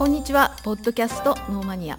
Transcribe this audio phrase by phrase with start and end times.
[0.00, 0.56] こんにちは。
[0.64, 1.98] ポッドキャストノーマニア、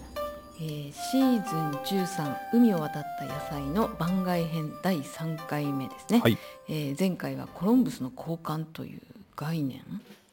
[0.56, 6.36] えー、シーズン13海を渡った野菜の番外編第3回目ですね、はい。
[6.68, 9.00] えー前回はコロンブスの交換という
[9.36, 9.82] 概念。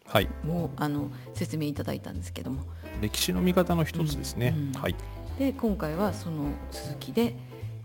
[0.07, 2.63] はい、をあの説明いただいたんですけども。
[3.02, 4.55] 歴史の見方の一つですね。
[4.57, 4.73] うんうん。
[4.73, 4.95] はい、
[5.38, 7.36] で今回はその続きで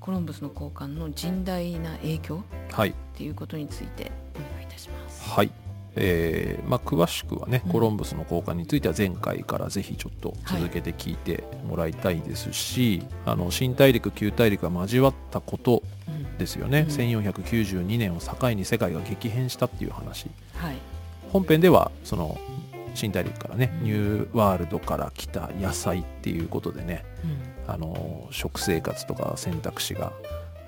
[0.01, 2.43] コロンブスの交換の甚大な影響
[2.73, 5.29] はい、っていうことについてお願いいたします。
[5.29, 5.51] はい。
[5.97, 7.73] えーまあ、詳しくはね、うん。
[7.73, 16.39] コロンブスの交換については前回からぜひちょっと続けて聞いてもらいたいですし、あの新大陸旧大陸が交わったことうん。
[16.39, 16.87] ですよね、うん。
[16.89, 20.27] 1492年を境に世界が激変したっていう話。
[20.57, 20.77] はい、
[21.31, 22.39] 本編ではその
[22.95, 23.85] 新大陸からね、うん。
[23.85, 27.05] ニューワールドから来た野菜っていうことでね
[27.67, 27.73] うん。
[27.73, 30.13] あの食生活とか選択肢が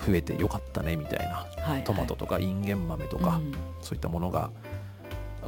[0.07, 1.47] 増えてよかったねみたいな。
[1.63, 3.53] はい、トマトとかインゲン豆とか、うん。
[3.81, 4.51] そういったものが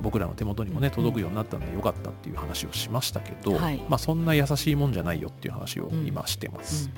[0.03, 3.83] 僕らの手元にもねうん届くようになったんでよかったっていう話をしましたけど、はい。
[3.89, 6.93] まあ、そんな優しいもんじゃないよっていう話をうん今してます、うん。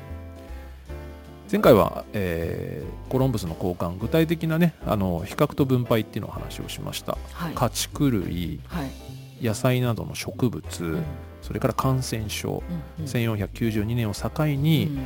[1.51, 7.19] 前回は、えーコロンブスの交換具体的なねあの比較と分配っていうのを話をしました。
[7.33, 11.05] はい、家畜類はい、野菜などの植物、うん。
[11.43, 12.63] それから感染症、
[12.99, 14.99] うん1492年を境に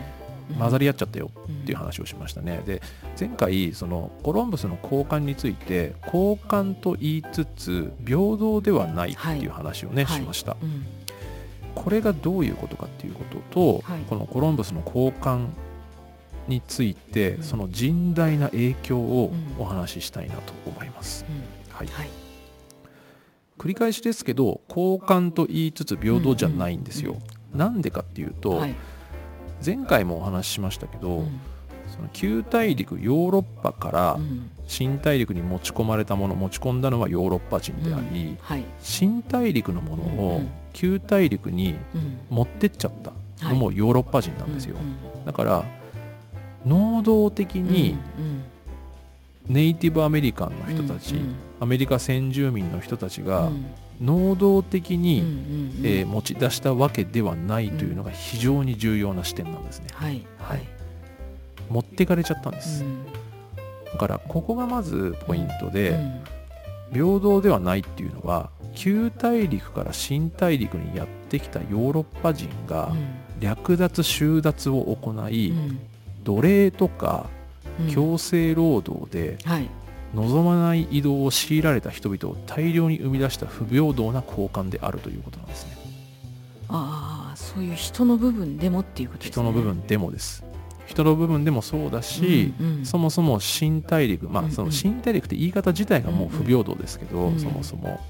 [0.59, 2.62] 混ざり合っちゃったよっていう話をしましたね。
[2.67, 2.83] で
[3.19, 10.56] 前回そのコロンブスの交換について交換と言いつつ平等ではないっていう話をね、はいしました。
[10.62, 10.87] うん。
[11.75, 14.00] これがどういうことかっていうことと、はい。
[14.03, 15.48] このコロンブスの交換
[16.47, 17.42] について、うん。
[17.42, 19.62] その甚大な影響をうん。
[19.62, 21.25] お話ししたいなと思います。
[21.28, 21.65] うん。
[21.75, 22.09] はい、はい、
[23.59, 27.17] 繰り返しですけど交換と言いつつ平等じゃないんですよ。
[27.53, 28.75] なんでかっていうと、はい、
[29.65, 31.41] 前回もお話ししましたけど、うん。
[31.95, 34.51] その旧大陸ヨーロッパからうん。
[34.67, 42.19] 新大陸に持ち込まれたもの持ち込んだのはヨーロッパ人であり、はい、新大陸のものをうん旧大陸にうん。
[42.31, 43.12] 持ってっちゃった
[43.48, 45.65] のもヨーロッパ人なんですよ、うんだから
[46.65, 48.44] 能動的うんにうん。
[49.55, 53.65] ネイティブアメリカンの人たち、うんアメリカ先住民の人たちうがん
[54.00, 55.87] 能動的うんに、うんうん。
[55.87, 60.22] えー持ち出したわけではないというのが非常に重要な視点なんですね、はい。
[60.38, 60.62] はい。
[61.71, 63.05] 持ってかれちゃったんでうす、ん。
[63.93, 66.25] だからここがまずポイントで、うん。
[66.93, 72.93] 平等ではないっていうのは旧大陸から新大陸にやってきたヨーロッパ人が
[73.41, 75.78] 略奪収奪を行い、うん。
[76.22, 77.26] 奴隷とか
[77.81, 77.88] うん。
[77.88, 79.69] 強制労働ではい
[80.14, 85.76] 望まない移動を強いられた人々を大量に生み出した不平等な交換であるということなんですね。
[86.69, 89.32] ああそういう人の部分でもっていうことですね。
[89.32, 90.44] 人の部分でもです。
[90.86, 92.86] 人の部分でもそうだし、うんうん。
[92.86, 97.32] そもそも新大陸まあその新大陸って言い方自体がもう不平等ですけど、うん。
[97.34, 98.00] うんそもそも。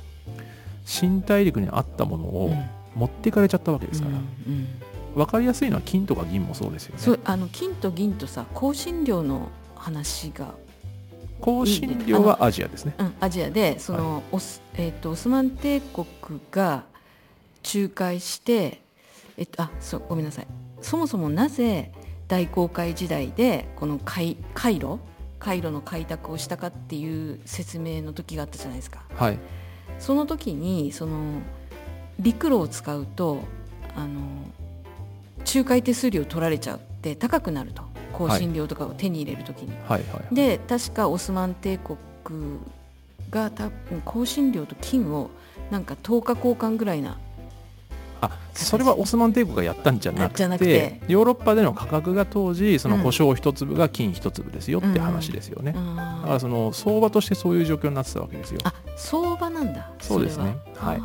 [0.85, 2.65] 新大陸にあったものをうん。
[2.95, 4.67] 持っていかれちゃったわけですから、うんうん。
[5.15, 7.01] 分かりやすいのは金とか銀もそうですよね。
[7.01, 10.55] そうあの金と銀とさ香辛料の話が、
[11.45, 12.95] 香辛料はアジアですね。
[12.99, 16.07] うん、アジアでその、オスえっとオスマン帝国
[16.51, 16.85] が
[17.75, 18.81] 仲介して、
[19.37, 20.47] えっと、あそうごめんなさい。
[20.81, 21.93] そもそもなぜ
[22.29, 24.99] 大航海時代でこの海海路
[25.39, 29.03] 海路の開拓をしたかっていう説明の時があったじゃないですか。
[29.15, 29.39] はい。
[29.99, 31.43] その時にその
[32.19, 33.41] 陸路を使うと
[33.95, 34.21] あの
[35.55, 37.83] 仲介手数料取られちゃうって高くなると
[38.17, 39.73] 香辛料とかを手に入れる時に。
[39.89, 41.99] はいはいで確かオスマン帝国
[43.31, 45.31] が多分香辛料と金を
[45.71, 47.19] なんか10日交換ぐらいな
[48.25, 53.03] あそれはオスマン帝国がやったんじゃなくてヨーロッパでの価格が当時そのうん。
[53.05, 58.61] 胡椒一粒が金一粒ですよって話ですよね、だかあらその相場としてそういう状況になってたわけですよ。
[58.65, 59.91] あ相場なんだ。
[60.01, 60.57] そうですね。
[60.77, 60.95] は。
[60.95, 61.01] い。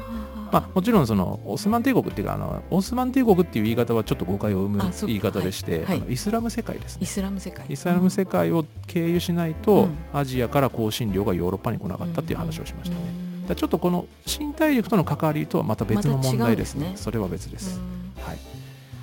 [0.52, 6.00] まあ、もちろんそのオスマン帝国っていうかあのオスマン帝国っていう言い方はちょっと誤解を生む言い方でして、はい。
[6.00, 6.14] はい。
[6.14, 7.04] イスラム世界ですね。
[7.04, 7.66] イスラム世界。
[7.68, 9.98] イスラム世界を経由しないと、うん。
[10.14, 13.08] アジアから香辛料がヨーロッパに来なかったっていう話をしましたね、うん。
[13.08, 17.04] だからちょっとこの新大陸との関わりとはまた別の問題ですね,、ますね。
[17.04, 17.82] それは別でうす、ん。
[18.22, 18.38] はい、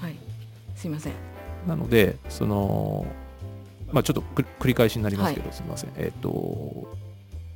[0.01, 0.17] はい。
[0.75, 1.13] すいません。
[1.67, 3.07] なのでその
[3.93, 5.91] まあちょっとく繰り返しになりますけど、すみません。
[5.97, 6.97] えっ、と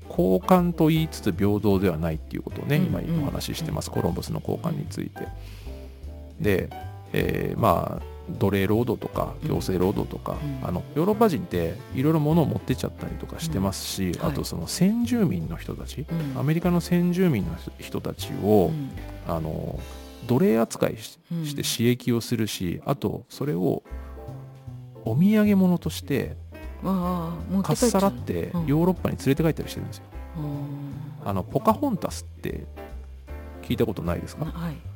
[0.08, 5.28] 交換と言いつつ平等ではないっていうことをね、うん今お話ししてます、コロンブスの交換について。
[6.40, 6.70] で、
[7.12, 10.68] えーまあ奴隷労働とか強制労働とか、うん。
[10.68, 14.30] あのヨーロッパ人っていろいろ物を持ってっちゃったりとかしてますし、はい。
[14.30, 16.38] あとその先住民の人たち、うん。
[16.38, 18.90] アメリカの先住民の人たちを、うん。
[19.26, 19.78] あの
[20.26, 21.46] 奴隷扱いしうん。
[21.46, 23.82] して刺激をするし、あとそれを
[25.04, 26.36] お土産物として
[26.82, 28.20] かっさらっうん。
[28.20, 30.04] てヨーロッパに連れて帰ったりしてるんですよ。
[30.38, 30.90] うん
[31.22, 32.64] あのポカホンタスって
[33.62, 34.46] 聞いたことないですか？
[34.46, 34.72] なはい。
[34.72, 34.89] うん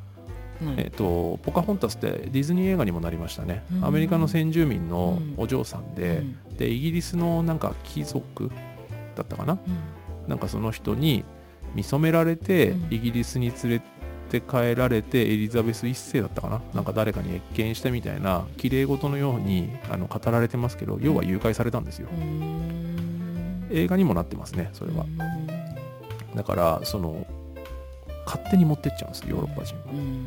[0.76, 3.84] えっとポカホンタスってディズニー映画にもなりましたね、うん。
[3.84, 6.56] アメリカの先住民のお嬢さんで,、うん。
[6.56, 8.50] でイギリスのなんか貴族
[9.16, 9.54] だったかな？
[9.54, 9.56] う
[10.26, 10.28] ん。
[10.28, 11.24] なんかその人に
[11.74, 12.94] 見初められて、うん。
[12.94, 13.82] イギリスに連れ
[14.30, 16.62] て帰られてエリザベス一世だったかな？
[16.72, 22.08] なんか誰かに謁見したみたいな綺麗事のようにあの語られてますけど要は誘拐されたんですよ、
[23.70, 25.04] 映画にもなってますねそれは、
[26.34, 27.26] だからその
[28.24, 29.82] 勝手に持ってっちゃうんですヨーロッパ人は。
[29.92, 30.26] うん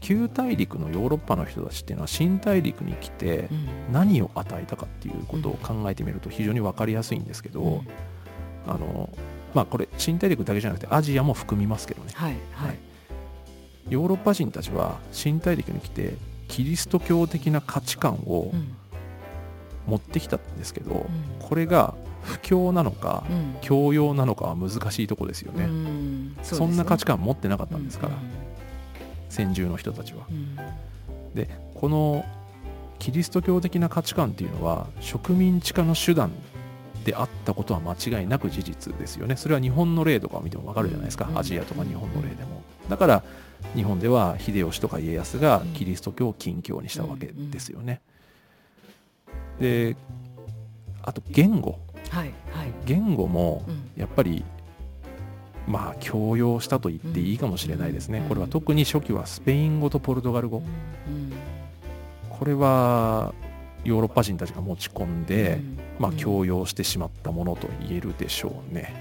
[0.00, 3.92] 旧大陸のヨーロッパの人たちっていうのは新大陸に来てうん。
[3.92, 7.80] 何を与えたかっていうことを考えてみると非常に分かりやすいんですけど、うん。
[8.66, 9.10] あの
[9.54, 12.12] まあこれ新大陸だけじゃなくてアジアも含みますけどね。
[12.14, 12.76] はいははい。
[12.76, 12.78] い
[13.92, 16.14] ヨーロッパ人たちは新大陸に来て
[16.48, 18.74] キリスト教的な価値観をうん。
[19.86, 21.06] 持ってきたんですけど、うん。
[21.40, 23.56] これが不況なのかうん。
[23.60, 26.32] 教養なのかは難しいとこですよね、うん。
[26.34, 26.58] うですね。
[26.58, 28.18] そんな価値観持ってなかったんですから、う
[29.30, 30.26] 先住の人たちは。
[30.26, 30.56] ん。
[31.34, 32.26] でこの
[32.98, 36.30] キリスト教的な価値観っていうのは植民地化の手段
[37.04, 39.36] であったことは間違いなく事実ですよね。
[39.36, 41.38] それは日本の例とかを見ても分かるじゃないですか、うん。
[41.38, 42.62] アジアとか日本の例でも。
[42.90, 43.22] だから
[43.74, 48.00] 日本では秀吉とか家康がキリスト教を禁教にしたわけですよね、
[49.58, 49.96] で
[51.02, 51.78] あと言語。
[52.10, 52.72] はいはい。
[52.84, 53.90] 言語もうん。
[53.96, 54.44] やっぱり
[55.70, 58.28] まあ強要したと言っていいかもしれないですね、うん。
[58.28, 61.32] これは特に初期はスペイン語とポルトガル語、うん。
[62.28, 63.32] これは
[63.84, 65.78] ヨーロッパ人たちが持ち込んで、うん。
[66.00, 68.94] まあ、うん強要してしまったものと言えるでしょうね、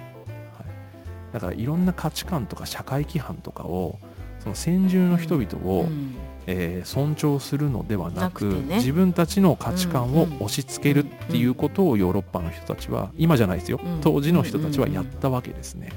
[0.57, 3.98] はい、だからいろんな価値観とか社会規範とかを
[4.42, 6.16] その先住の人々を、うん。
[6.48, 8.77] えー尊重するのではなくね。
[8.77, 14.01] 自分たちの価値観を押し付けるっていうことをヨーロッパの人たちは今じゃないですよ、うん。
[14.01, 15.92] 当時の人たちはやったわけですね。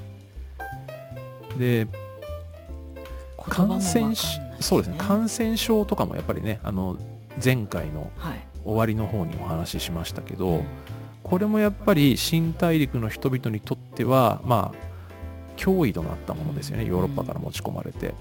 [1.58, 1.86] で
[3.48, 4.96] 感染しそうですね。
[4.98, 6.96] 感染症とかもやっぱりねあの
[7.42, 8.46] 前回のはい。
[8.64, 10.62] 終わりの方にお話ししましたけど、
[11.24, 14.76] これもやっぱり新大陸の人々にとってはまあ
[15.56, 18.14] 脅威となったものですよねヨーロッパから持ち込まれて。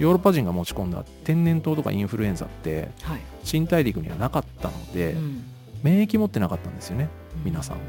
[0.00, 3.20] ヨーロッパ人が持ち込んだ天然痘とかインフルエンザってはい。
[3.44, 5.44] 新大陸にはなかったので、うん。
[5.84, 7.08] 免疫持ってなかったんですよね
[7.44, 7.76] 皆さん。
[7.76, 7.80] う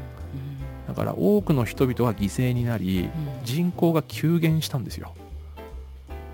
[0.90, 3.10] だから多くの人々が犠牲になりん。
[3.44, 5.14] 人口が急減したんですよ。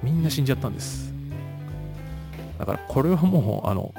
[0.02, 1.12] みんな死んじゃったんです。
[2.58, 3.92] だからこれはもうあの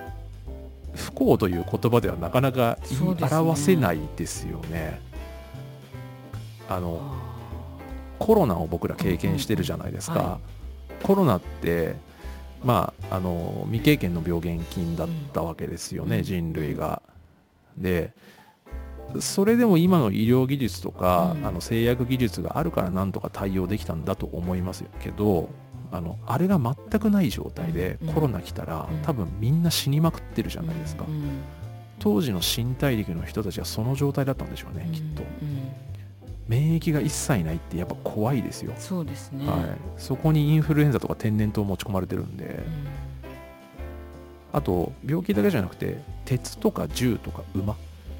[0.95, 5.00] 不幸という言葉ではなかなか言い表せないですよね。
[6.68, 7.27] あのあ
[8.18, 10.39] コロナを僕ら経験してるじゃないですか、うんは
[11.03, 11.95] コロナって
[12.63, 16.24] まああの未経験の病原菌だったわけですよね、うん。
[16.24, 17.03] 人類が。
[17.77, 18.12] で
[19.19, 21.45] それでも今の医療技術とか、うん。
[21.45, 25.50] あの製薬技術があるからなんとか対応できたんだと思いますけど
[25.92, 28.13] あのあれが全くない状態でうん。
[28.13, 28.98] コロナ来たら、うん。
[29.04, 31.42] 多分みんな死にまくってるじゃないですか、うん。
[32.00, 35.24] 当時の新大陸の人たちはその状態だったんでしょうね、きっと。
[35.42, 35.71] うん。
[36.48, 39.45] 免疫が一切ないってやっぱ怖いですよ、そうですね。
[39.45, 39.60] はい、
[39.98, 42.63] そこにインフルエンザとか天然痘持ち込まれてるんで、うん。
[44.53, 47.75] あと病気だけじゃなくて鉄とか銃とか馬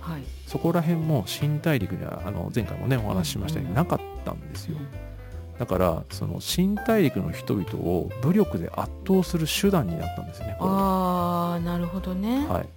[0.08, 0.22] はい。
[0.48, 4.78] そこら辺も新大陸にはあの前回もねお話ししましたようにうんなかったんですよ。
[5.60, 12.46] だからその新大陸の人々を武力で圧倒する手段になったんですねああなるほどね。
[12.48, 12.70] はい、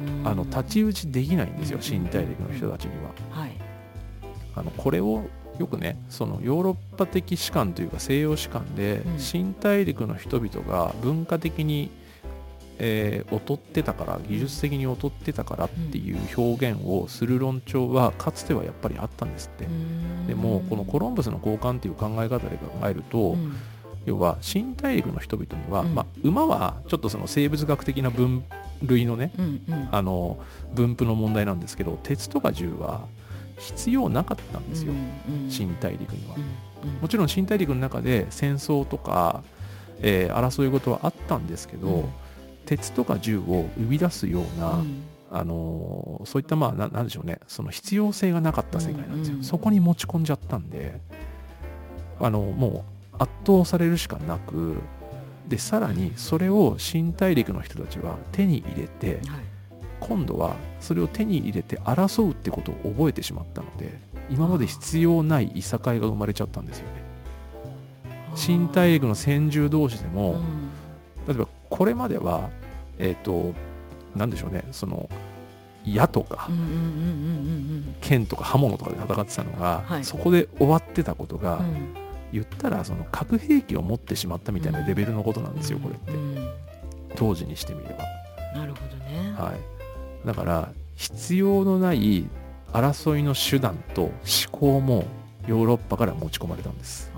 [0.00, 0.26] うん。
[0.26, 3.12] あの太刀打ちできないんですようん新大陸の人たちには。
[3.30, 3.52] はい。
[4.56, 5.22] あのこれを
[5.58, 9.18] よくねそのヨーロッパ的史観というか西洋史観でうん。
[9.18, 11.90] 新大陸の人々が文化的に、
[12.82, 19.68] えー劣ってたから技術的に劣ってたからっていう表現をする論調はかつてはやっぱりあったんですって。
[20.26, 23.54] でもこのコロンブスの交換っていう考え方で考えると、うん。
[24.06, 25.94] 要は新大陸の人々には、うん。
[25.94, 28.44] まあ、馬はちょっとその生物学的な分
[28.82, 29.32] 類のね
[29.90, 30.38] あの
[30.74, 33.06] 分布の問題なんですけど鉄とか銃は
[33.58, 34.94] 必要なかったんですよ、
[35.50, 36.36] 新大陸には。
[37.02, 39.42] もちろん新大陸の中で戦争とか、
[40.00, 42.04] えー争い事はあったんですけど、うん
[42.70, 45.02] 鉄とか銃を生み出すような、うん。
[45.32, 47.40] あのーそういったまあななんでしょうね。
[47.48, 49.40] その必要性がなかった世界なんですよ、うん。
[49.40, 51.00] うんそこに持ち込んじゃったんで
[52.20, 54.76] あのもう圧倒されるしかなく
[55.48, 59.40] でさらにそれを新大陸の人たちは手に入れてはい。
[59.98, 63.98] 今度はそれを手に入れて争うってことを覚えてしまったので
[64.30, 67.02] 今まで必要ないいさかいが生まれちゃったんですよね。
[68.36, 70.70] 新大陸の先住同士でも、うん。
[71.26, 72.48] 例えばこれまでは
[73.00, 73.54] えっ、と
[74.14, 74.64] なんでしょうね。
[74.70, 75.08] その
[75.84, 76.48] 矢とか
[78.02, 80.04] 剣とか刃物とかで戦ってたのが、はい。
[80.04, 81.64] そこで終わってたことが、うん。
[81.64, 81.94] うん
[82.32, 86.12] 言ったらその核兵器を持ってしまったみたいなレベルのことなんですよ、これって。
[87.16, 88.04] 当時にしてみれば。
[88.54, 92.26] なるほどね、はい、だから必要のない
[92.72, 94.12] 争いの手段と思
[94.50, 95.04] 考も
[95.46, 97.09] ヨーロッパから持ち込まれたんです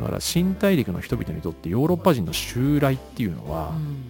[0.00, 4.04] だから新大陸の人々にとってヨーロッパ人の襲来っていうのは、うん。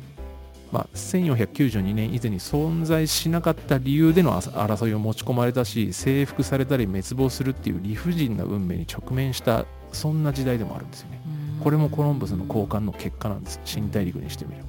[0.73, 11.21] まあ、1492年以前に存在しなかった理由での争いを持ち込まれたし征服されたり滅亡するっていう理不尽な運命に直面したそんな時代でもあるんですよね。
[11.65, 13.61] これもコロンブスの交換の結果なんです。
[13.65, 14.69] 新大陸にしてみれば。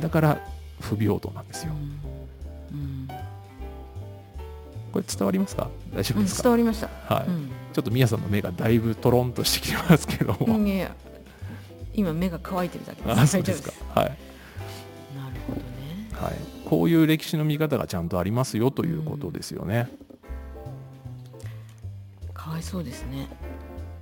[0.00, 0.40] だから
[0.80, 1.72] 不平等なんですよ。
[4.92, 5.68] これ伝わりますか？
[5.94, 10.58] 大丈夫ですか、伝わりました、はい、うん、ちょっと宮さんの目がだいぶトロンとしてきてますけども、
[11.94, 13.20] 今目が乾いてるだけです。
[13.20, 13.72] あそうですか。
[13.94, 14.10] はい。
[16.12, 19.88] はい、こういう歴史の見方がちゃんとありますよということですよね。
[22.26, 23.28] うん、かわいそうですね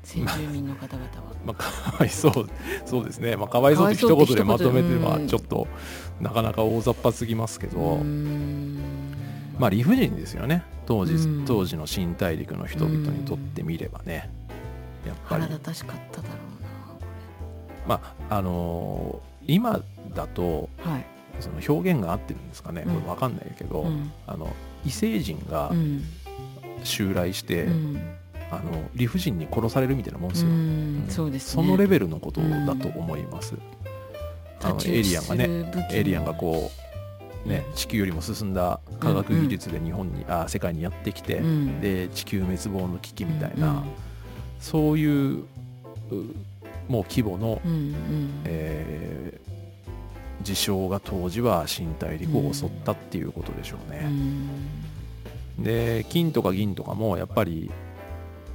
[0.03, 1.11] 先住民の方々は。
[1.45, 2.49] まあ、かわいそう
[2.87, 5.69] そうですね、まあ、かわいそうって一言でまとめてはちょっと
[6.19, 8.01] なかなか大雑把すぎますけど、
[9.59, 10.63] まあ理不尽ですよね。
[10.87, 14.31] 当時当時の新大陸の人々にとってみればね。
[15.07, 15.43] やっぱり。
[15.43, 16.67] 腹立たしかっただろうな
[17.87, 19.81] まああのー、今
[20.15, 21.07] だと、はい、
[21.41, 24.53] その表現が合ってるんですかね、これ分かんないけど、うん、あの
[24.85, 25.73] 異星人が
[26.83, 28.01] 襲来して、うん、
[28.51, 28.63] あの
[28.95, 30.51] 理不尽に殺されるみたいなもんですよ、
[31.09, 33.55] そうです、ね、そのレベルのことだと思います。
[34.63, 36.86] あのエイリアンがねエイリアンがこう
[37.47, 40.27] ね、地球よりも進んだ科学技術で日本に、うん。
[40.27, 43.83] うん、あ世界にやってきて、うん、で地球滅亡の危機みたいな、うん、
[44.61, 45.45] そういう
[46.89, 49.41] もう規模の、うんうん、え
[50.43, 54.09] 事象が当時は新大陸を襲ったっていうことでしょうね。
[55.59, 57.71] で金とか銀とかもやっぱり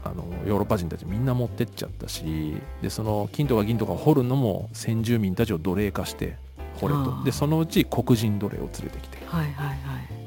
[0.04, 6.38] あのヨーロッパ人たちみんな持ってっちゃったしでその金とか銀とかを掘るのも先住民たちを奴隷化して
[6.82, 7.24] 掘れと。
[7.24, 9.78] でそのうち黒人奴隷を連れてきて、はいはいはい、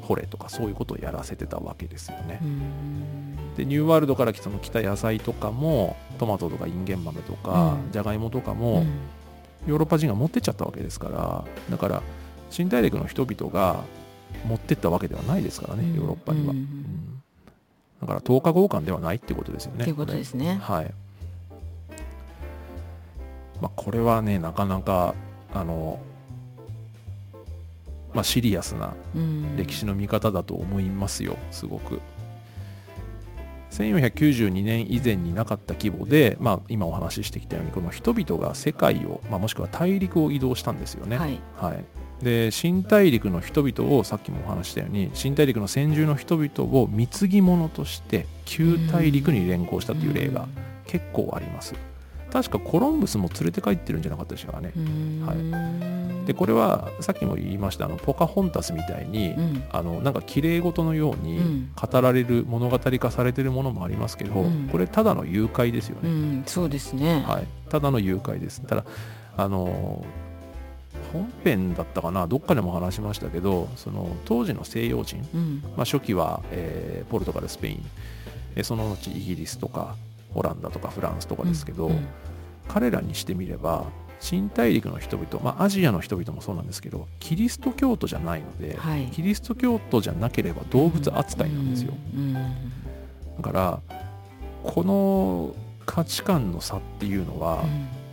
[0.01, 2.39] 掘れとかそういうことをやらせてたわけですよね。
[3.57, 8.85] でニューワールドからその来た野菜とかもトマトとかインゲン豆とか、じゃがいもとかも、
[9.67, 12.03] ヨーロッパ人が持ってっちゃったわけですからだから
[12.49, 13.83] 新大陸の人々が
[14.47, 17.21] 持ってったわけではないですからね、ヨーロッパには、うん、
[18.01, 19.83] だから10日交換ではないってことですよね。
[19.85, 20.59] ということですね。
[20.61, 20.93] はい。
[23.61, 25.15] まあ、これはねなかなか
[25.53, 25.99] あの、
[28.15, 28.95] まあ、シリアスな
[29.57, 32.01] 歴史の見方だと思いますよすごく。
[33.71, 41.17] 1492年以前になかった規模で、まあ、今お話ししてきたようにこの人々が世界を、まあ、もしくは大陸を移動したんですよね。
[41.17, 41.83] はい、はい、
[42.23, 50.47] で新大陸の人々をさっきもお話したように新大陸の先住の人々を貢ぎ物として旧大陸に連行したという例が
[50.87, 51.75] 結構あります。
[52.35, 54.73] 確かコロンブスも連れて帰ってるんじゃなかったでしょうかね。
[55.25, 55.33] は
[56.23, 66.09] い、でこれはさっきも言いましたあのポカホンタスみたいに、うん、あのなんか綺麗事のように語られる、物語化されてるものもありますけど、うん、これただの誘拐ですよね。
[66.09, 68.61] うん、そうですね、はい、ただの誘拐です。
[68.63, 68.85] ただ
[69.37, 70.05] あの
[71.13, 75.25] 本編だったかなどっかでも話しましたけどその当時の西洋人、
[75.77, 77.85] まあ、初期は、えー、ポルトガルスペイン、
[78.57, 79.95] えその後イギリスとか
[80.35, 82.07] オランダとかフランスとかですけど、うんうん、
[82.67, 83.85] 彼らにしてみれば
[84.19, 91.93] 新大陸の人々、まあ、アジアの人々もそうなんですけどキリスト教徒じゃないので、はい、キリスト教徒じゃなければ動物扱いなんですよ、
[93.37, 93.79] だから
[94.63, 97.63] この価値観の差っていうのは、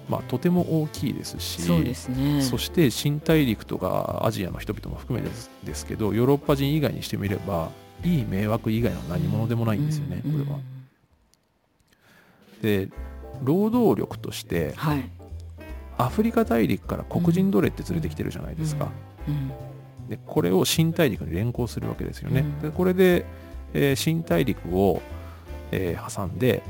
[0.08, 7.70] まあ、とても大きいですしそうです、ね、そして新大陸とかアジアの人々も含めですですけどヨーロッパ人以外にしてみれば
[8.04, 10.58] いい迷惑以外の何者でもないんですよね、これは。
[12.62, 12.88] で
[13.42, 15.10] 労働力として、はい、
[15.98, 18.88] アフリカ大陸から黒人奴隷って連れてきてるじゃないですか。
[20.08, 22.44] でこれを新大陸に連行するわけですよね。
[22.62, 23.26] でこれで、
[23.74, 25.02] えー、新大陸を、
[25.70, 26.62] えー、挟んで、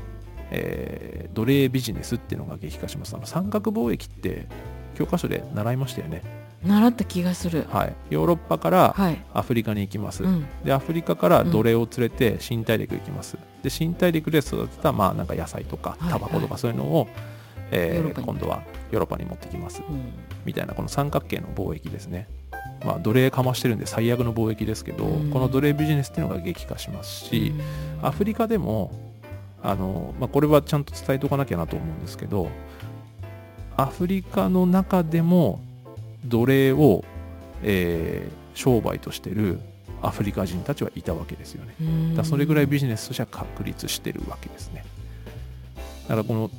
[0.51, 3.15] えー、奴隷ビジネスっていうのが激化します。
[3.15, 4.47] あの三角貿易って
[4.95, 6.21] 教科書で習いましたよね。
[6.65, 8.95] 習った気がする、はい、ヨーロッパから
[9.33, 17.09] アフリカに行きます、はい、でアフリカから奴隷を連れて新大陸行きます、で新大陸で育てた、まあ、なんか野菜とかタバコとかそういうのを、はい
[17.71, 20.13] えー、今度はヨーロッパに持ってきます、うん、
[20.45, 22.27] みたいなこの三角形の貿易ですね。
[22.85, 27.53] まあ、奴隷かましてるんで最悪の貿易ですけど、うん、この奴隷ビジネスっていうのが激化しますし、
[28.01, 28.91] うん、アフリカでも
[29.61, 32.49] あの、まあ、これはちゃんと伝えておかなきゃなと思うんですけど
[33.77, 35.61] アフリカの中でも
[36.25, 37.05] 奴隷を、
[37.61, 39.61] えー、商売としてる
[40.03, 41.73] アフリカ人たちはいたわけですよね。
[41.81, 42.15] うん。
[42.15, 44.85] だそれぐらいビジネスとしては確立してるわけですね。
[46.03, 46.51] だからこの、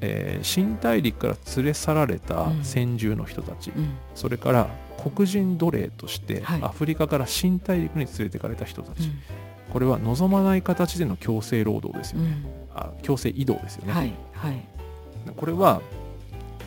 [0.00, 3.90] えー新大陸から連れ去られた先住の人たち、うん。
[4.14, 4.68] それから
[5.14, 6.62] 黒人奴隷としてはい。
[6.62, 9.18] アフリカから新大陸に連れてかれた人たち、うん。
[9.72, 12.28] これは望まない形での強制労働ですよね、
[12.74, 12.78] うん。
[12.78, 14.64] あ強制移動ですよね、はいはい。
[15.36, 15.80] これは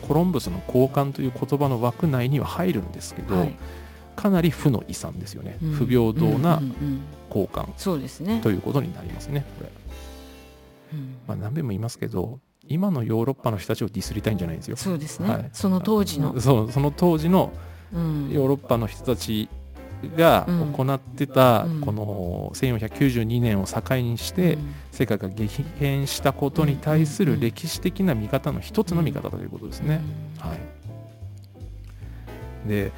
[0.06, 3.56] コロンブスの交換という言葉の枠内には入るんですけど、はい
[4.16, 5.72] かなり負の遺産ですよね、うん。
[5.72, 6.60] 不平等な
[7.28, 8.40] 交換。
[8.42, 9.70] ということになりますねこれ、
[10.94, 11.16] うん。
[11.28, 14.76] まあ、何べんも言いますけど今のヨーロッパの人たちをディスりたいんじゃないんですよ。
[14.76, 15.50] そうですね、はい。
[15.52, 17.52] その当時の、そうその当時の
[17.92, 18.30] うん。
[18.32, 19.48] ヨーロッパの人たち
[20.16, 20.72] がうん。
[20.72, 21.80] 行ってたうん。
[21.80, 24.74] この1492年を境にしてうん。
[24.90, 30.00] 世界が激変したことに対する歴史的な見方の一つの見方ということですね。
[30.38, 30.54] は
[32.64, 32.92] い、で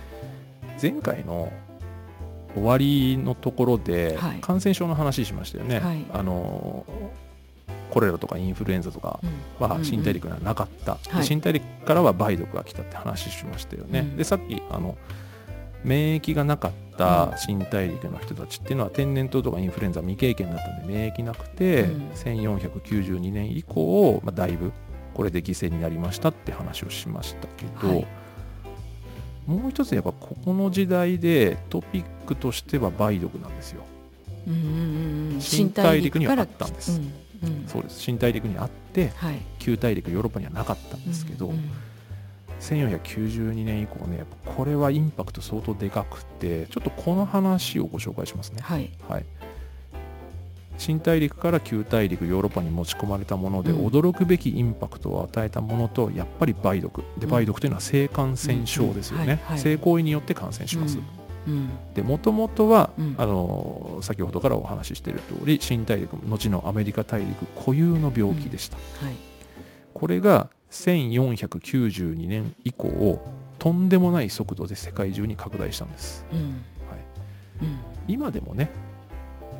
[0.80, 1.52] 前回の
[2.54, 4.40] 終わりのところではい。
[4.40, 5.80] 感染症の話しましたよね。
[5.80, 6.04] はい。
[6.12, 6.84] あの
[7.90, 9.20] コレラとかインフルエンザとか
[9.60, 9.68] うん。
[9.68, 11.24] は新大陸にはなかった、はい。
[11.24, 14.16] 新大陸からは梅毒が来たって話しましたよね、うん。
[14.16, 14.96] でさっきあの
[15.84, 22.10] 免疫がなかった新大陸の人たちっていうのは天然痘とかインフルエンザ未経験だったんで免疫なくて、うん。
[22.10, 24.72] 1492年以降、まあ、だいぶ
[25.14, 28.06] これで犠牲になりましたって話をしましたけど、はい
[29.48, 33.82] もう一つやっぱここの時代でトピックとしては梅毒なんですよ。
[34.46, 35.40] うんうんうんうん。
[35.40, 36.92] 新大陸にはあったんです。
[36.92, 37.12] うん
[37.42, 38.00] うんそうです。
[38.00, 39.40] 新大陸にあってはい。
[39.58, 41.70] 旧大陸ヨーロッパにはなかったんですけど、うんうん
[42.60, 48.90] 1492年以降ねこれはインパクト相当でかくてちょっとこの話をご紹介しますね、はい。
[49.08, 49.24] はい、
[50.78, 53.86] 新大陸から旧大陸ヨーロッパに持ち込まれたもので、うん。
[53.86, 57.02] 驚くべきインパクトを与えたものとやっぱり梅毒。
[57.18, 57.34] でうん。
[57.34, 60.98] 梅毒というのは性感染症ですよね、性行為によって感染します、
[62.02, 63.14] もともとは、うん。
[63.18, 69.14] あの先ほどからお話ししている通り新大陸後のアメリカ大陸固有の病気でした、はい。
[69.92, 73.20] これが1492年以降
[73.58, 76.24] とんでもない速度で世界中に拡大したんです。
[76.32, 76.38] うん。
[76.38, 76.48] はい。
[77.62, 77.78] うん。
[78.06, 78.70] 今でもね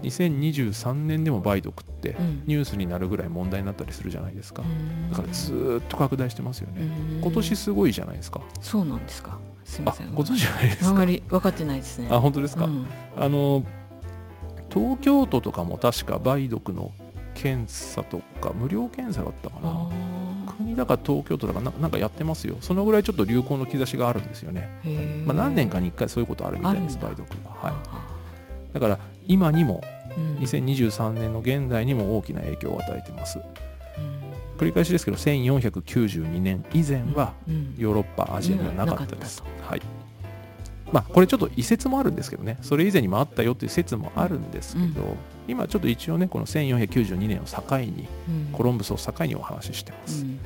[0.03, 2.43] 2023年でも梅毒ってうん。
[2.47, 4.63] ニュースになるぐらい問題になったりするじゃないですか。
[4.63, 5.11] うん。
[5.11, 6.83] だからずーっと拡大してますよね。
[6.83, 7.21] うん。
[7.23, 8.41] 今年すごいじゃないですか。
[8.61, 9.39] そうなんですか。
[9.65, 10.09] すみあません。
[10.09, 10.89] 今年じゃないですか？
[10.89, 12.09] あんまり分かってないですね。
[12.11, 12.87] あ本当ですか、うん。
[13.17, 13.65] あの
[14.73, 16.93] 東京都とかも確か梅毒の
[17.35, 19.89] 検査とか無料検査だったかあ
[20.47, 22.57] な国だか東京都だかななんかやってますよ。
[22.61, 24.69] そのぐらいちょっと流行の兆しがあるんですよね、
[25.25, 28.18] まあ、何年かに1回そういうことあるみたいです梅毒が、はい、あ
[28.73, 29.83] だから今にも
[30.17, 30.37] うん。
[30.39, 33.39] 2023年の現代にも大きな影響を与えてます。
[33.39, 33.41] う
[34.01, 34.59] ん。
[34.59, 37.75] 繰り返しですけど1492年以前はうん。
[37.77, 39.43] ヨーロッパアジアにはなかったです。
[39.63, 39.83] はい。
[40.93, 42.59] まあこれちょっと移説もあるんですけどね。
[42.63, 48.49] それ以前にもあったよっていう説もあるんですけど、今ちょっと一応ねこの1492年を境にうん。
[48.53, 50.41] コロンブスを境にお話ししてます、うん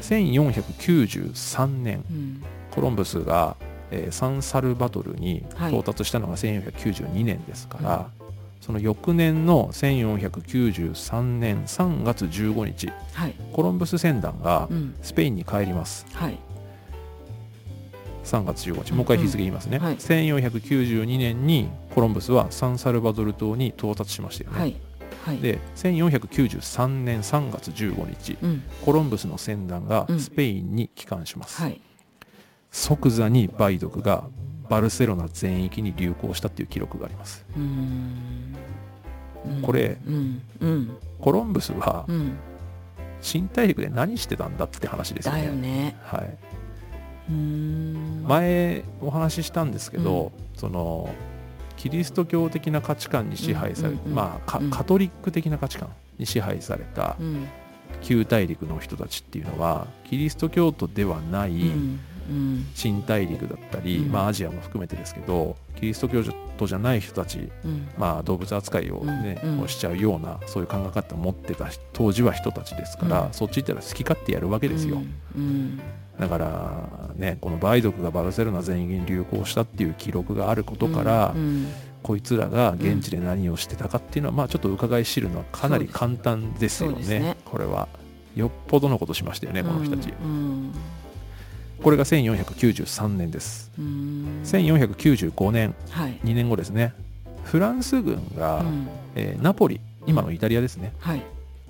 [0.00, 2.42] 1493年うん。
[2.70, 3.56] コロンブスが、
[3.90, 5.70] えーサンサルバトルにはい。
[5.70, 8.10] 到達したのが1492年ですから、
[8.60, 13.34] その翌年の1493年3月15日はい。
[13.52, 14.94] コロンブス船団がうん。
[15.02, 16.06] スペインに帰ります。
[16.12, 16.38] はい。
[18.24, 18.90] 3月15日。
[18.90, 19.96] うんもう一回日付言いますね、はい。
[19.96, 24.76] 1492年にコロンブスはサンサルバドル島に到達しましたよね、はい。
[25.24, 25.38] はい。
[25.38, 28.62] で1493年3月15日うん。
[28.84, 30.20] コロンブスの船団がうん。
[30.20, 31.80] スペインに帰還します、はい
[32.70, 34.24] 即座に梅毒が
[34.68, 37.44] バルセロナ全域に流行したっていう記録があります。
[39.62, 40.42] これうん。
[40.60, 40.96] うん。
[41.20, 42.38] コロンブスはうん。
[43.20, 45.96] 新大陸で何してたんだって話ですよだねよね。
[46.04, 46.38] はい、
[47.30, 51.14] 前お話ししたんですけど、その
[51.76, 57.48] キリスト教的な価値観に支配され、まあカトリック的な価値観に支配されたうん。
[58.02, 62.00] 旧大陸の人たちっていうのはキリスト教徒ではないうんうん
[62.74, 64.12] 新大陸だったり、うん。
[64.12, 66.22] まあ、アジアも含めてですけどキリスト教
[66.56, 67.88] 徒じゃない人たち、うん。
[67.98, 69.50] まあ、動物扱いを、ねうん。
[69.52, 69.60] うん。
[69.62, 73.32] をしちゃうようなそういう考え方を持ってた当時は人たちですから、うん。
[73.32, 75.02] そっち行ったら好き勝手やるわけですよ。
[75.36, 75.80] うん。
[76.18, 81.68] だからねこの梅毒がバルセロナ全域に流行したっていう記録があることから、うん。
[82.02, 87.18] こいつらが現地で何をしてたかっていうのは、まあちょっと伺い知るのはかなり簡単ですよね。
[87.18, 87.36] ね。
[87.44, 87.88] これは。
[88.36, 90.72] よっぽどのことしましたよねこの人たち、うん
[91.82, 93.70] これが1493年です。
[93.78, 95.74] うん1495年。
[95.90, 96.18] はい。
[96.24, 96.92] 2年後ですね。
[97.44, 98.88] フランス軍が、うん。
[99.14, 101.22] えーナポリ今のイタリアですね、はい。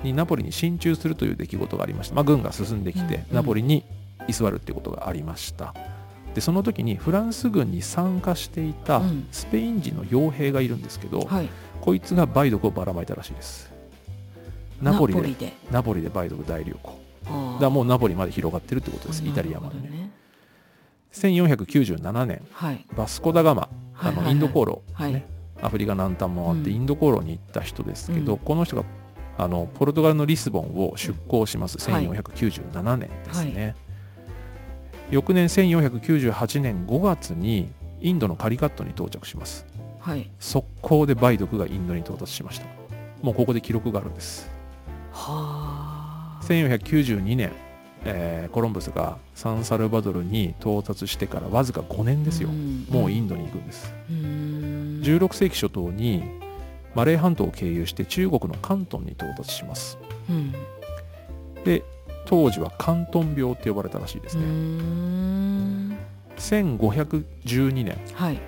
[0.03, 3.37] にナポリに進駐するという出来事がありました、まあ、軍が進んできて、うん。
[3.37, 3.85] ナポリに
[4.29, 5.75] 居座るっていうことがありました。
[6.35, 9.27] でその時にフランス軍に参加していたうん。
[9.31, 11.49] スペイン人の傭兵がいるんですけど、はい。
[11.81, 13.71] こいつが梅毒をばらまいたらしいです。
[14.83, 15.23] ナポリで。
[15.23, 15.53] で。
[15.71, 17.01] ナポリで梅毒大流行
[17.61, 19.89] だもうナポリまで広がってるってことですイタリアまでね。
[19.89, 20.11] ね。
[21.13, 22.87] 1497年はい。
[22.97, 25.13] バスコ・ダ・ガマあのインド航路、はい。
[25.13, 25.27] ね
[25.63, 26.77] アフリカ南端もあってうん。
[26.77, 28.39] インド航路に行った人ですけど、うん。
[28.39, 28.85] この人が
[29.37, 32.09] あのポルトガルのリスボンを出港します、はい。
[32.09, 33.75] 1497年ですね、
[35.11, 39.67] 翌年1498年5月にインドのカリカットに到着します。
[39.99, 40.31] はい。
[40.39, 42.67] 速攻で梅毒がインドに到達しました。
[43.23, 44.51] もうここで記録があるんです。
[45.13, 45.80] はあ
[46.51, 47.53] 1492年、
[48.05, 53.95] えーコロンブスがサンサルバドルに到達してからわずか5年ですよ、んもうインドに行くんです。
[54.11, 55.01] うん。
[55.05, 56.23] 16世紀初頭に
[56.95, 59.97] マレー半島を経由して中国の広東に到達します。
[60.29, 60.53] うん。
[61.65, 61.85] で
[62.27, 65.97] 当時は広東病って呼ばれたらしいですね、ん。
[66.37, 67.97] 1512年。
[68.15, 68.39] はい。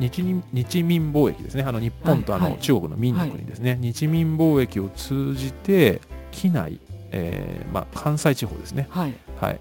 [0.00, 1.62] 日民日民貿易ですね。
[1.62, 2.52] あの日本とあはいはい。
[2.56, 6.00] の中国の民の国ですね、日民貿易を通じて
[6.32, 6.80] 機内、
[7.16, 9.14] えーまあ、関西地方ですね、はい。
[9.40, 9.60] はい、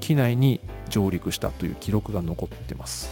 [0.00, 3.10] 機内に上陸したという記録が残ってます。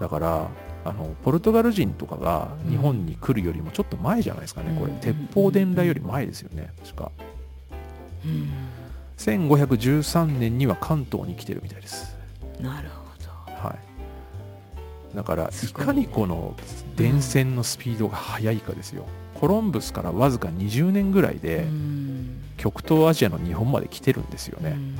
[0.00, 0.48] だから
[0.82, 4.92] あのポルトガル人とかが日本に来るよりもちょっと前じゃないですかね、これ。
[4.92, 7.10] うん鉄砲伝来より前ですよね確か。
[8.24, 8.48] うん。
[9.18, 12.16] 1513年には関東に来てるみたいです。
[12.60, 13.00] なるほ
[13.68, 15.16] はい。
[15.16, 16.54] だからいかにこの
[16.96, 22.19] 電線のスピードが速いかですよ、コロンブスからわずか20年ぐらいどでうん
[22.60, 24.96] 極東アジアの日本まで来てるんですよね、うん。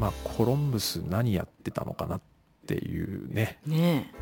[0.00, 2.20] まあコロンブス何やってたのかなっ
[2.66, 3.60] ていうね。
[3.64, 4.14] ねえ。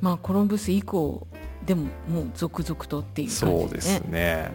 [0.00, 1.26] まあコロンブス以降
[1.66, 4.52] でももう続々とっていう感そうですね。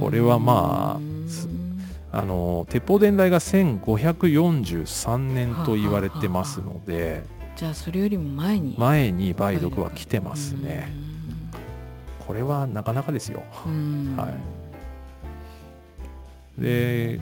[0.00, 1.48] これはまあうんす
[2.10, 7.22] あの鉄砲伝来が1543年と言われてますので
[7.54, 8.74] じゃあそれよりも前に。
[8.76, 10.92] 前に梅毒は来てますね。
[12.26, 13.44] これはなかなかですよ。
[13.64, 14.16] うん。
[14.16, 14.34] はい
[16.58, 17.20] で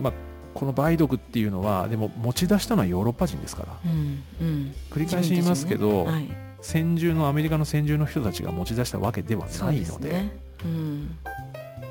[0.00, 0.12] まあ
[0.54, 3.78] この梅毒っていうのはでも持ち出したのはヨーロッパ人ですから。
[3.84, 4.74] うんうん。
[4.90, 6.28] 繰り返し言いますけど、はい。
[6.60, 9.84] 先住のアメリカの先住の人たちが持ち出したわけではないので。
[9.84, 10.36] すね。
[10.64, 11.18] うん。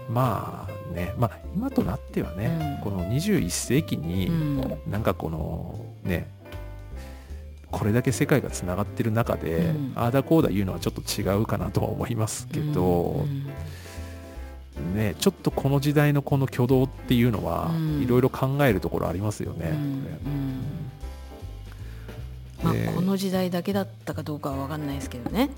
[0.10, 2.92] まあねまあ今となってはね、うん。
[2.92, 4.78] この21世紀に、うん。
[4.88, 6.30] なんかこのね
[7.72, 9.94] これだけ世界がつながってる中で、うん。
[9.96, 13.48] ああだこうだ言うのはちょっと違うかなとは思いますけどう、ん
[14.80, 18.02] ねちょっとこの時代のこの挙動っていうのはうん。
[18.02, 19.74] いろいろ考えるところありますよね。
[22.96, 25.50] この時代だけだったかどうかは分かんないですけどね。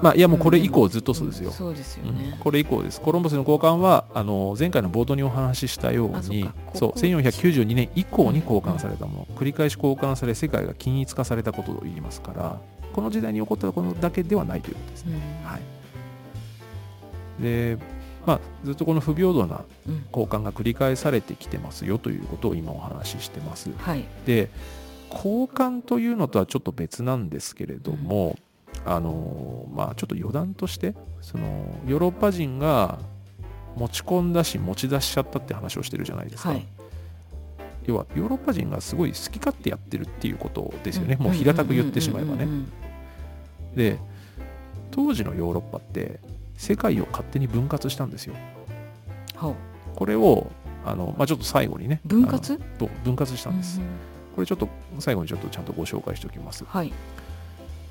[0.00, 1.50] まあいやもうこれ以降ずっとそうですよ。
[1.50, 2.18] んそうですようん。
[2.18, 3.00] ねこれ以降です。
[3.00, 6.54] コロンブスの交換はあの前回の冒頭にお話ししたようにあそうか。
[6.74, 12.58] そうここ1492年以降に交換されたもの、繰り返し交換され世界が均一化されたことを言いますから
[12.92, 15.18] この時代に起こったことだけではないということですね。
[15.44, 15.50] うん。
[15.50, 17.78] はい、で、
[18.26, 20.04] まあ、ずっとこの不平等なうん。
[20.08, 23.70] 交換が繰り返されてきてますよということを今お話ししてます。
[23.78, 24.04] はい。
[24.26, 24.50] で
[25.10, 28.38] 交換というのとはちょっと別なんですけれども、
[28.86, 32.98] あのまあちょっと余談としてそのヨーロッパ人が
[33.76, 36.66] 持ち込んだし持ち出しちゃったって話をしてるじゃないですか、はい。
[37.86, 41.18] 要はヨーロッパ人がすごい好き勝手やってるっていうことですよね、ん。
[41.22, 42.72] もう平たく言ってしまえばね、うんうん。
[43.74, 43.98] で
[44.90, 46.20] 当時のヨーロッパって
[46.62, 48.34] 世界を勝手に分割したんですよ。
[49.96, 50.50] これを
[50.86, 52.58] あの、まあ、ちょっと最後にね分割？
[53.04, 53.86] 分割したんです、うん
[54.34, 56.64] これちょっと最後にちょっとちゃんとご紹介しておきます。
[56.64, 56.92] はい。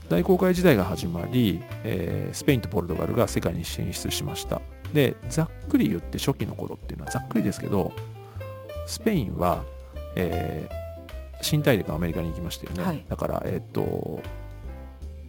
[0.09, 4.61] 大航海時代が始まり、えースペインとポルトガルが世界に進出しました。
[4.93, 7.93] でざっくり言って初期の頃っていうのはざっくりですけど
[8.87, 9.63] スペインは、
[10.15, 10.81] えー
[11.43, 13.05] 新大陸アメリカに行きましたよね、はい。
[13.09, 14.21] だからえっ、と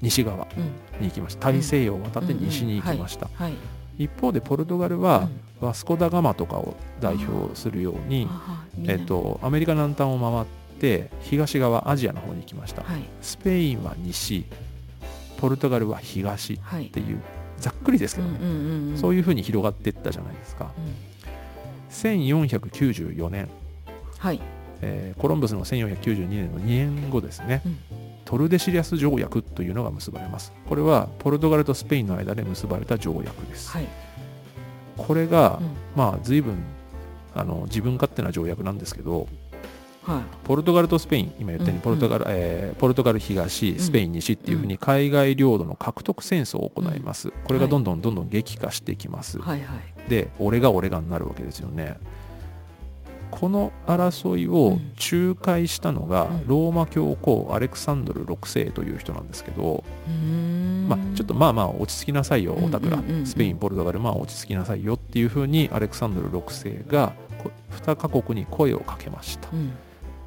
[0.02, 0.64] 西側うん。
[1.00, 1.50] に行きました。
[1.50, 3.54] 大西洋を渡って西に行きました、はい
[3.98, 5.28] 一方でポルトガルは、
[5.60, 8.26] ワスコ・ダ・ガマとかを代表するように、
[8.84, 12.82] えっとアメリカ南端を回って東側アジアの方に行きました。
[12.82, 13.02] はい。
[13.20, 14.46] スペインは西
[15.36, 16.86] ポルトガルは東っはい。
[16.86, 17.20] ていう
[17.58, 20.72] ざっくりですけどね、そういいうふうに広がっていったじゃないですか。
[20.76, 20.94] うん。
[21.90, 23.48] 1494年、
[24.18, 24.40] はい。
[24.80, 27.78] えーコロンブスの1492年の2年後ですね、うん
[28.33, 30.55] トルデシリアス条約というのが結ばれます。
[30.66, 33.87] これはポルトガルとスペインの間で結ばれた条約です、はい。
[34.97, 35.77] これが、うん。
[35.95, 36.57] まあ随分
[37.35, 39.29] あの自分勝手な条約なんですけど
[40.05, 40.23] はい。
[40.45, 49.61] ポルトガルとスペイン今言ったようにうんポルトガル、えーポルトガル東スペイン西っていうふうに海外領土の獲得戦争を行います、これがどんどんどんどん激化してきます、はい。
[49.61, 50.09] はい。
[50.09, 51.99] で俺が俺がになるわけですよね
[53.33, 54.79] この争いを
[55.11, 56.47] 仲介したのがうん。
[56.47, 59.83] ローマ教皇アレクサンドル6世という人なんですけど、
[60.88, 63.03] まあ、ちょっとまあまあ落ち着きなさいようんオタクら。
[63.25, 67.51] スペインポルトガルまあ落ち着きなさいよっていうふうにアレクサンドル6世がこ
[67.83, 69.73] 2カ国に声をかけました、うん。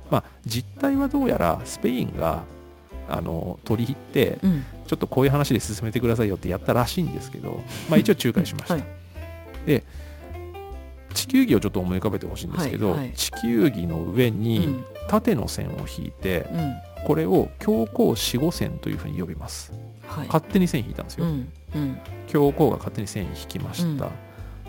[0.10, 2.44] まあ、実態はどうやらスペインが
[3.08, 4.66] あの取り入ってうん。
[4.88, 8.84] ちょっとこういう話で進めてくださいよってやったらしいんですけど、まあ、一応仲介しました、はい。
[9.66, 9.84] 地
[11.36, 13.14] 球儀をちょっと思い浮かべてほしいんですけど、はいはい。
[13.14, 14.86] 地球儀の上うにん。
[15.08, 16.76] 縦の線を引いてうん。
[17.06, 19.72] これを教皇四五線というふうに呼びます。
[20.08, 20.28] はい。
[20.28, 21.98] 勝手に線引いたんですよ、うんうん。
[22.28, 24.10] 教皇が勝手に線引きました、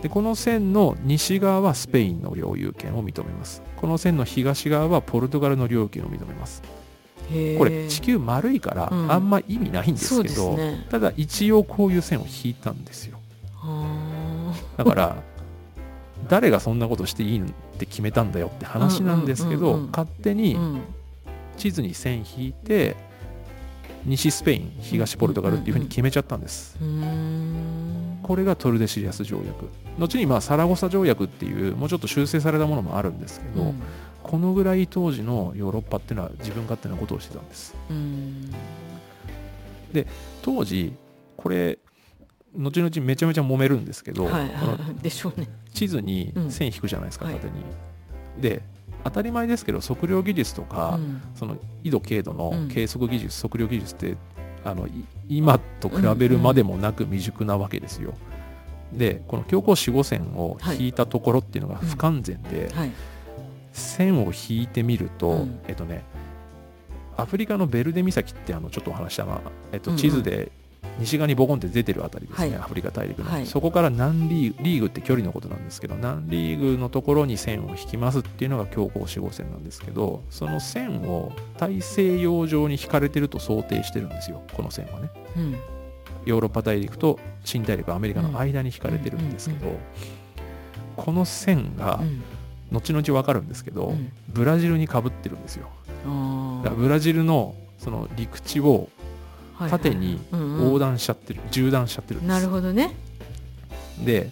[0.01, 3.63] でこの線の西側はスペインの領有権を認めます。
[3.77, 6.61] この線の東側はポルトガルの領有権を認めます。
[7.57, 9.11] これ地球丸いからうん。
[9.11, 10.85] あんま意味ないんですけど、ね。
[10.89, 13.17] ただ一応こういう線を引いたんですよ。
[13.63, 15.15] あだから
[16.29, 20.57] 誰がそんなことしていいのって決めたんだよって話なんですけど勝手に
[21.57, 22.95] 地図に線引いて
[24.05, 26.77] 西スペイン東ポルトガルっていうふうに決めちゃったんです。
[28.23, 29.69] これがトルデシリアス条約。
[29.99, 33.81] 後にまあサラゴサ条約っていうもうちょっと修正されたものもあるんですけど、うん。
[34.23, 37.75] このぐらい当時のヨーロッパっていうのは自分勝手なことをしてたんです。
[37.89, 38.51] うん。
[40.41, 40.93] 当時
[41.35, 41.79] これ
[42.57, 44.29] 後々めちゃめちゃ揉めるんですけど、
[45.01, 45.47] でしょうね。
[45.73, 47.53] 地図に線引くじゃないですか、うん縦に。
[48.39, 48.61] で
[49.03, 51.21] 当たり前ですけど測量技術とか、うん。
[51.35, 52.67] その緯度経度のうん。
[52.67, 54.17] 計測技術、測量技術って
[54.65, 54.91] あのい
[55.29, 58.13] 今と比べるまでもなく未熟なわけですよ。
[58.91, 62.91] でこの強行四五線を引いたところっていうのが不完全で、はい。
[63.71, 65.59] 線を引いてみると、うん。
[65.67, 66.03] えっとね
[67.17, 69.41] アフリカのベルデ岬ってあのちょっとお話したな、
[69.71, 70.01] えっと、うんうん。
[70.01, 70.51] 地図で
[70.99, 72.57] 西側にボコンって出てるあたりですね、はい。
[72.57, 73.45] アフリカ大陸の、はい。
[73.45, 85.09] そこから何リーグリーグって距離のことなんですけど何リーグのところに線を引きますっていうのが強行四号線なんですけどその線を大西洋上に引かれてると想定してるんですよこの線はね。
[85.35, 85.55] うん。
[86.25, 89.79] ヨーロッパ大陸と新大陸アメリカの間に引かれてるんですけど、
[90.97, 92.23] この線がうん。
[92.69, 94.11] 後々分かるんですけど、うん。
[94.27, 95.69] ブラジルにかぶってるんですよ。
[96.63, 98.89] だからブラジルのその陸地を
[99.57, 100.65] 縦にうんうん。
[100.65, 102.29] 横断しちゃってる、縦断しちゃってるんです。
[102.29, 102.93] なるほどね。
[104.05, 104.29] で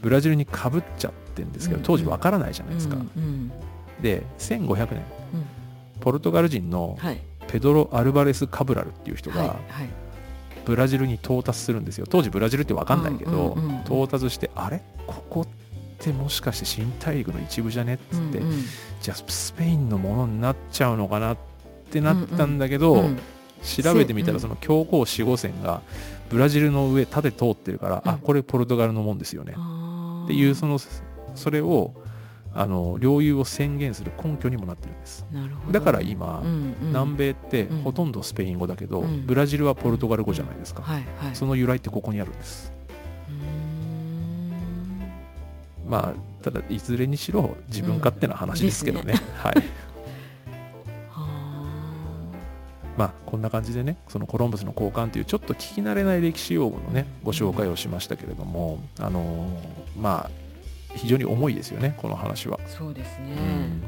[0.00, 3.52] ブラジルにかぶっちゃってるんですけどうん当時わからないじゃないですか、うんうん。
[4.02, 4.96] で1500年。
[4.96, 5.04] うん。
[6.00, 7.20] ポルトガル人のはい。
[7.48, 9.58] ペドロ・アルバレス・カブラルっていう人はいがはい。
[10.64, 12.06] ブラジルに到達するんですよ。
[12.08, 14.80] 当時ブラジルってわかんないけど、うんうんうん到達してあれ？
[15.06, 15.46] ここっ
[15.98, 17.94] てもしかして新大陸の一部じゃね？
[17.94, 18.64] っつって、うんうん。
[19.00, 21.34] じゃあスペインのものになっちゃうのかな？
[21.34, 21.36] っ
[21.90, 23.18] てなったんだけど、うん
[23.62, 25.82] 調べてみたらその強行四号線が
[26.30, 28.10] ブラジルの上縦通ってるから、うん。
[28.12, 29.54] あこれポルトガルのもんですよね。
[30.24, 30.78] っていうその
[31.34, 31.94] それを
[32.54, 35.26] あの領有を宣言する根拠にもなってるんです。
[35.32, 36.76] なるほどだから今、うんうん。
[36.88, 37.82] 南米ってうん。
[37.82, 39.26] ほとんどスペイン語だけど、うん。
[39.26, 41.36] ブラジルはポルトガル語じゃないですか、はいはい。
[41.36, 42.72] その由来ってここにあるんです。
[45.86, 49.54] まあただいずれにしろ自分勝手な話ですけどね,、はい
[52.96, 60.42] まあこんな感じでねそのコロンブスの交換というちょっと聞き慣れない歴史用語のねご紹介をしましたけれどもあのーまあ
[60.94, 62.60] 非常に重いですよねこの話は。
[62.62, 63.34] あそうですね。
[63.38, 63.82] うん。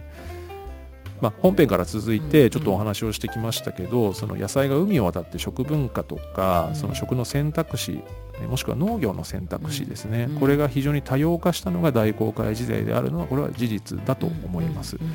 [1.20, 6.74] まあ、本編から続いてちょっとお話をしてきましたけど、その野菜が海を渡って食文化とか、うん。
[6.74, 8.02] その食の選択肢
[8.40, 15.12] ねもしくは農業の選択肢ですね、うんこれが非常に多様化したのが大航海時代であるのはこれは事実だと思います、うん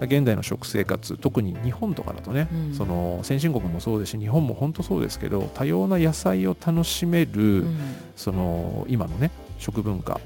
[0.00, 7.76] 現代の食生活特に日本とかだとね、うんその先進国もそうですし日本も本当そうですけど多様な野菜を楽しめる、うん
[8.16, 10.20] その今のね食文化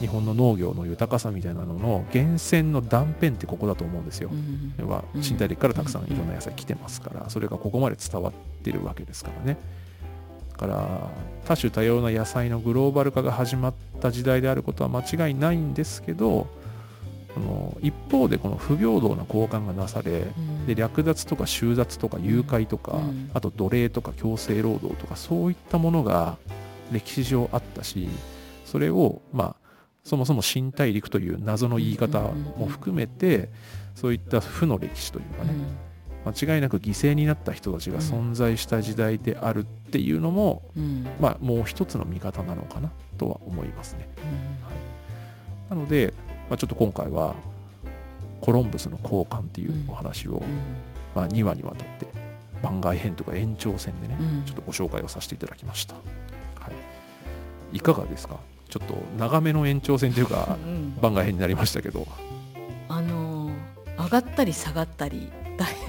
[0.00, 4.30] 日本の農業の豊かさみたいなのの源泉の断片ってここだと思うんですよ。
[4.32, 9.58] うん要はうん新大陸からたくさんいろんな野菜来てますからそれがここまで伝わってるわけですからね。
[10.52, 11.10] だから
[11.46, 16.48] 多種多様な野菜のグローバル化が始まった時代であることは間違いないんですけど
[17.38, 20.66] その一方でこの不平等な交換がなされうん。
[20.66, 23.30] で略奪とか収奪とか誘拐とか、うん。
[23.32, 26.36] あと奴隷とか強制労働とかそういったものが
[26.90, 28.08] 歴史上あったし
[28.64, 29.56] それをまあ
[30.02, 33.50] そもそも新大陸という謎の言い方も含めて
[33.94, 35.52] そういった負の歴史というかね、
[36.24, 40.62] 間違いなく犠牲になった人たちが存在した時代であるっていうのも、
[41.20, 44.08] まあもう一つの見方なのかなとは思いますね。
[45.68, 46.14] なので、
[46.48, 47.34] まあ、ちょっと今回は
[48.40, 50.42] コロンブスの交換っていうお話を、うん。
[51.14, 52.06] まあ、2話にわたって
[52.62, 54.44] 番外編とか延長戦でね、うん。
[54.44, 55.94] ちょっとご紹介をさせていただきました。
[55.94, 56.00] は
[57.72, 58.36] い、いかがですか？
[58.68, 62.06] ちょっと長めの延長戦というかうん番外編になりましたけど、
[63.98, 65.30] 上がったり下がったり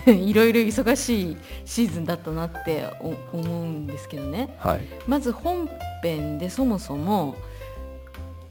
[0.08, 2.92] いろいろ忙しいシーズンだったなって
[3.34, 5.70] 思うんですけどね、はい、まず本
[6.02, 7.36] 編でそもそも、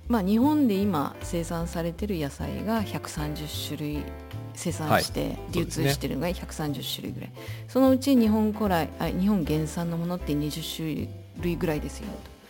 [0.09, 4.03] まあ、日本で今生産されてる野菜が130種類
[4.55, 11.09] 生産して流通してるのが130種類ぐらい、はいそね、そのうち日本古来あ日本原産のものって20種
[11.43, 12.07] 類ぐらいですよ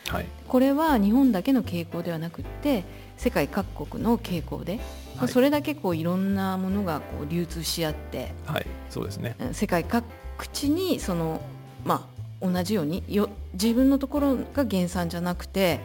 [0.07, 2.85] と、はい、これは日本だけの傾向ではなくって
[3.19, 4.81] 世界各国の傾向で、
[5.17, 9.37] はい、それだけこういろんなものがこう流通し合って、はい、そうですね。
[9.53, 10.05] 世界各
[10.53, 11.43] 地にその、
[11.85, 12.09] ま
[12.41, 15.81] あ、同じようによ自分のところが原産じゃなくて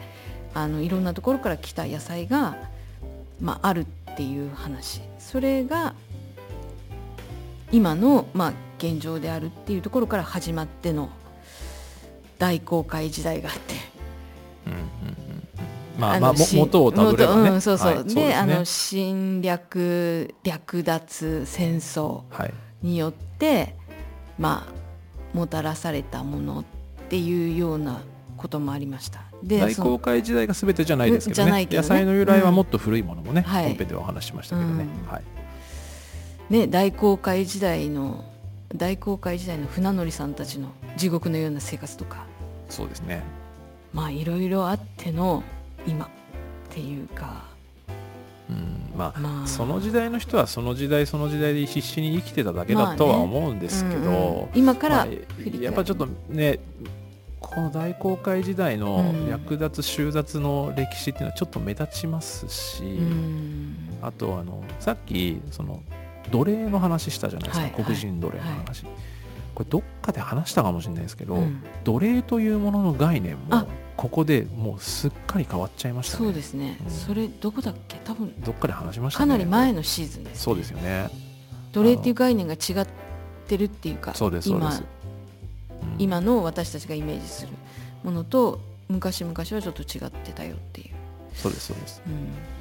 [0.54, 2.56] あのいろんなところから来た野菜が、
[3.40, 5.02] まあ、あるっていう話。
[5.18, 5.94] それが
[7.72, 11.10] 今の、まあ、現状であるっていうところから始まっての
[12.38, 13.74] 大航海時代があって。
[14.66, 15.14] うんうん
[15.98, 22.22] まあ、まあ、元をたどればね、うん、そうそう、はい、で、ね、あの侵略略奪戦争
[22.82, 23.74] によって、はい、
[24.38, 26.64] まあもたらされたものっ
[27.08, 28.00] ていうような
[28.36, 29.20] こともありました。
[29.20, 31.68] で大航海時代が全てじゃないですけどね,、ね。
[31.70, 35.22] 野菜の由来はもっと古いものもね、うん、本編ではお話しましたけどね、うん、はい。
[36.50, 38.24] ね大航海時代の
[38.74, 42.26] 大航海時代の船乗りさんたちの地獄のような生活とか。
[42.68, 43.22] そうですね。
[43.92, 45.42] まあいろいろあっての
[45.86, 46.08] 今っ
[46.70, 47.44] ていうか。
[48.50, 56.58] うんまあ、まあ、その時代の人はその時代その時代で必死に生きてただけだとは思うんですけど、まあねうんうん、今から、まあ、やっぱちょっとね
[57.46, 65.82] この大航海時代の略奪収奪の歴史っていうのはちょっと目立ちますし、うん、あとあのさっきその
[66.30, 68.94] 奴隷の話したじゃないですか、はい、黒人奴隷の話、はい、
[69.54, 76.24] これどっかで話したかもしれないですけど、うん、奴隷というものの概念もここでもうすっかり変わっちゃいましたね。
[76.24, 77.96] そうですね、うん、それどこだっけ？
[78.04, 81.08] 多分どっかで話しました、ね、かなり前のシーズンです、ね、そうですよね。
[81.72, 82.86] 奴隷っていう概念が違っ
[83.46, 84.84] てるっていうかそうです今、うん、
[85.98, 87.52] 今の私たちがイメージする
[88.02, 90.94] ものと昔々はちょっと違ってたよっていう。
[91.34, 92.12] そうですそうです、うん、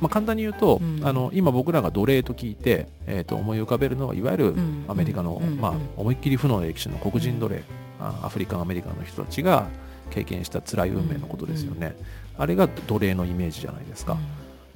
[0.02, 4.56] まあ、簡単に言うと、うん、あの今僕らが奴隷と聞いて、えー、と思い浮かべるのはいわゆる
[4.88, 7.64] アメリカの、まあ、思いっきり負の歴史の黒人奴隷、
[8.00, 9.68] アフリカンアメリカの人たちが
[10.10, 11.96] 経験した辛い運命のことですよね、
[12.36, 14.18] あれが奴隷のイメージじゃないですか。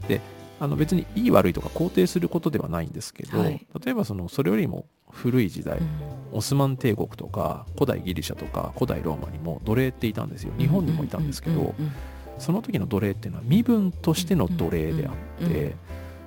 [0.08, 0.22] で
[0.60, 5.80] あの別にいい悪いとか肯定することではないんですけど、はい、例えばそのそれよりも古い時代、
[6.32, 10.54] オスマン帝国とか古代ギリシャとか古代ローマにも奴隷っていたんですよ。
[10.58, 11.74] 日本にもいたんですけど、
[12.38, 15.76] その時の奴隷っていうのは身分としての奴隷であって、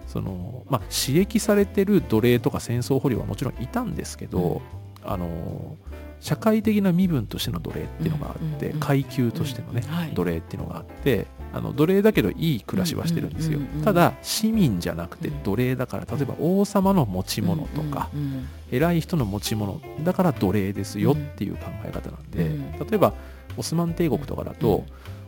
[0.07, 4.61] そのまあ、刺激されてる奴隷とか戦争捕虜はもちろんいたんですけど、
[5.05, 5.77] あの
[6.21, 9.83] 社会的な身分としての奴隷っていうのがあって、階級としてのね、
[10.15, 18.09] 奴隷っていうのがあってあの奴隷だけどいい暮らしはしてるんですよ、ただ市民じゃなくて奴隷だから例えば王様の持ち物とか、
[18.71, 22.51] 偉い人の持ち物だから奴隷ですよっていう考え方なんで、
[22.91, 23.15] 例えば
[23.57, 24.85] オスマン帝国とかだと、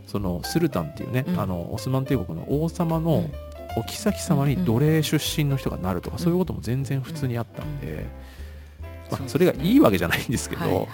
[0.07, 3.31] そのスルタンっていうね、うん、あのオスマン帝国の王様の
[3.77, 8.07] お妃様に奴隷出身の人がなるとか、そういうことも全然普通にあったんで、
[9.11, 10.89] まあ、それがいいわけじゃないんですけど、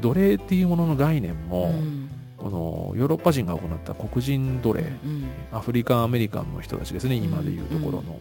[0.00, 1.72] 奴隷っていうものの概念も、
[2.44, 4.84] このヨーロッパ人が行った黒人奴隷、
[5.50, 8.20] アフリカンアメリカンの人たちですね今でいうところの。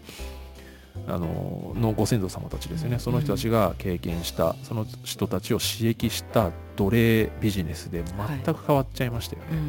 [1.07, 8.03] あののご先祖様たちですよね、その人たちが経験したその人たちを刺激した奴隷ビジネスで
[8.45, 9.47] 全く変わっちゃいましたよね。
[9.49, 9.59] はい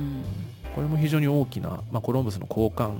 [0.74, 2.98] これも非常に大きな、まあ、コロンブスの交換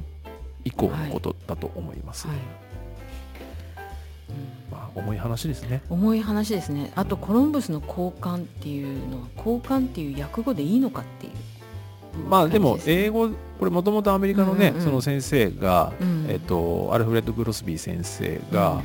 [0.64, 2.28] 以降のことだと思います。
[2.28, 2.63] はいはい
[4.70, 5.82] まあ、重い話ですね。
[5.88, 6.92] 重い話ですね。
[6.94, 11.32] あとコロンブスの交換っていうのは交換っていう訳語でいいのかっていう。
[12.28, 18.82] まあでも英語これもともとアメリカのね、その先生が、うん、えっと、アルフレッド・クロスビー先生が、うん、ま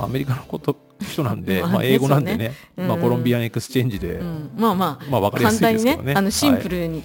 [0.00, 6.14] あ、アメリカのこと人なんで、 まあ英語なんでね、まあ、 Columbian Exchange で、うん、まあまあ、まあ、分かりやすいですけどね。
[6.14, 7.02] あのシンプルに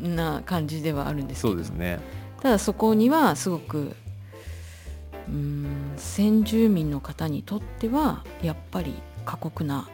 [0.00, 1.54] な感じではあるんですけど。
[1.54, 2.00] そうですね。
[2.40, 3.94] ただそこにはすごく
[5.28, 9.88] うん先住民の方にとってはやっぱり過酷な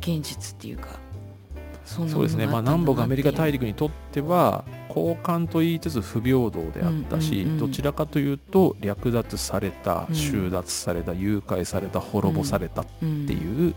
[0.00, 0.88] 現実っていうか
[1.84, 2.22] そう。
[2.22, 13.74] ですね、まあ、南北アメリカ大陸にとっては交換と言いつつ不平等であったし、どちらかというと略奪された、収奪された誘拐された滅ぼされたっていう、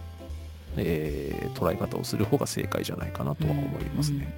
[0.78, 4.36] えー、捉え方をする方が正解じゃないかなとは思いますね。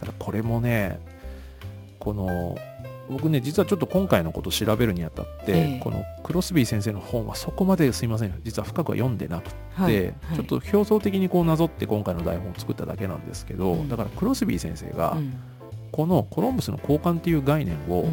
[0.00, 0.98] ただこれもね
[1.98, 2.58] この
[3.08, 15.18] 僕ね実はちょっと今回のことを調べるにあたって、えー、このクロスビー先生の本はそこまですいません実は深くは読んでなくて、はいはい、ちょっと表層的にこうなぞって今回の台本を作っただけなんですけど、うん、だからクロスビー先生が、
[15.92, 18.08] このコロンブスの交換っていう概念を、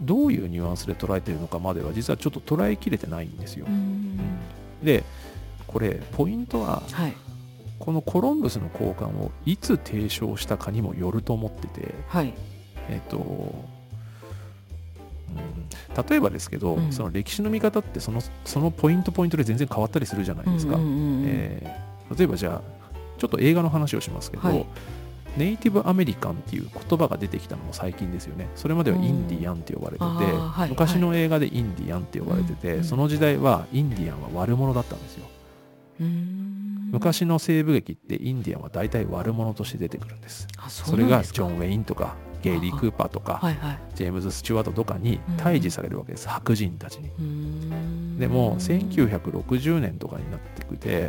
[0.00, 3.66] どういうニュアンスで捉えてるのかまでは実はちょっと捉えきれてないんですよ。
[4.82, 5.04] で
[5.66, 7.14] これポイントは、はい、
[7.78, 12.34] このコロンブスの交換をいつ提唱したかにもよると思ってて、はい、
[12.88, 13.54] えっ、と
[16.08, 20.76] 例えばですけど、うん、その歴史の見方ってそのそのポイントポイントで全然変わったりするじゃないですか。
[20.78, 21.80] え
[22.16, 22.84] 例えばじゃあ
[23.18, 24.66] ちょっと映画の話をしますけど、はい、
[25.36, 28.48] ネイティブアメリカンっていう言葉が出てきたのも最近ですよね。
[28.54, 35.26] それまではインディアンって呼ばれてて、はい、昔の映画でインディアンって呼ばれてて、その時代はインディアンは悪者だったんですよ。
[36.90, 40.46] 昔の西部劇ってインディアンは大体悪者として出てくるんです。
[40.68, 42.14] それがジョン・ウェインとか
[42.44, 47.10] ゲイリー・クーパーとか、はいはい、ジェームズ・スチュワートとかに退治されるわけです、白人たちに。
[48.18, 51.08] でも1960年とかになってくて、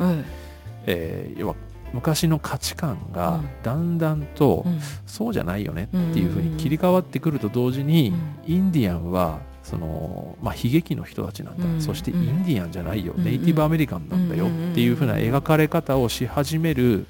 [0.85, 1.55] えー、要は
[1.93, 4.65] 昔の価値観がだんだんと
[5.05, 8.13] そうじゃないよねっていうふうに切り替わってくると同時に
[8.47, 17.05] インディアンはその、まあ、悲劇の人たちなんだ、うん、そしてインディアンじゃないよ、うん、ネイティブアメリカンなんだよっていうふうな描かれ方をし始める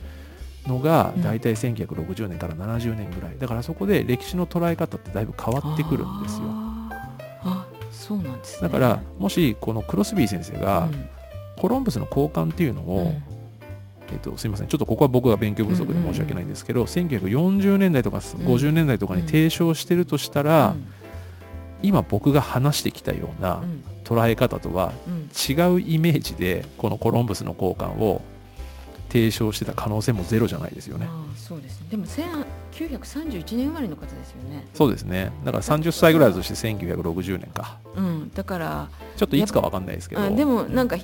[0.68, 3.38] のが大体1960年から70年ぐらい。
[3.38, 6.45] だからそこで歴史の捉え方ってだいぶ変わってくるんですよ。
[7.43, 10.89] あそうなんです、ね、だからもしこのクロスビー先生が
[11.57, 13.13] コロンブスの交換っていうのを、
[14.11, 14.68] えっと、すみません。
[14.68, 20.88] ちょっとここは僕が勉強不足で申し訳ないんですけど、うんうん、1940年代とか50年代とかに提唱してるとしたら、うん、
[21.84, 23.63] 今僕が話してきたような
[24.03, 24.93] 捉え方とは
[25.49, 28.22] 違うイメージでこのコロンブスの交換を
[29.16, 31.07] 提唱してた可能性もゼロじゃないですよね。
[31.38, 34.68] そうですねでも1931年生まれの方ですよね。
[34.74, 37.78] そうですねだから30歳ぐらいだとして1960年か。
[37.95, 40.36] うん、だからちょっといつか分かんないですけど。
[40.36, 40.97] でもなんか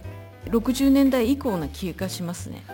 [0.48, 2.66] 60年代以降な気がしますね。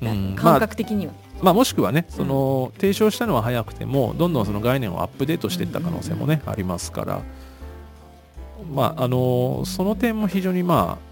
[0.00, 1.12] うん、感覚的には。
[1.12, 7.22] まあ、まあ、もしくはねその、提唱したのは早くてもどんどんその概念をアップデートしていった可能性もね、ありますから、
[8.72, 11.09] まあ、あのその点も非常にまあ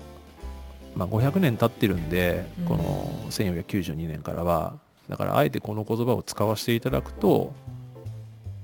[0.98, 4.74] まあ、500年経ってるんで、この1492年からは
[5.08, 7.52] だからあえてこの言葉を使わせていただくと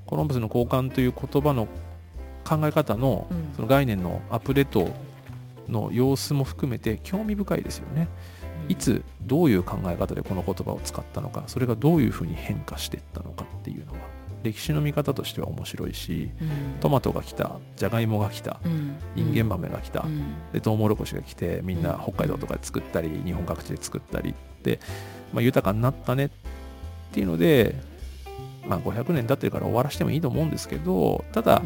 [0.07, 1.67] コロンブスの交換という言葉の
[2.45, 4.91] 考え方のその概念のアップデート
[5.69, 8.09] の様子も含めて興味深いですよね。
[8.69, 13.99] いつどういう考え方でこの言葉を使ったのかそれがどういうふうに変化していったのかっていうのは
[14.45, 16.49] 歴史の見方としては面白いし、うん、
[16.81, 24.79] トマトが来たじゃがいもが来た、うん、インゲン豆が来た、うん、でトウモロコシが来てみんな北海道とかで作ったり日本各地で作ったりで、
[25.33, 26.31] まあ、豊かになったねっ
[27.13, 27.75] ていうので、
[28.67, 31.63] まあ、500年経ってるから終わらせてもいいと思うんですけどただ、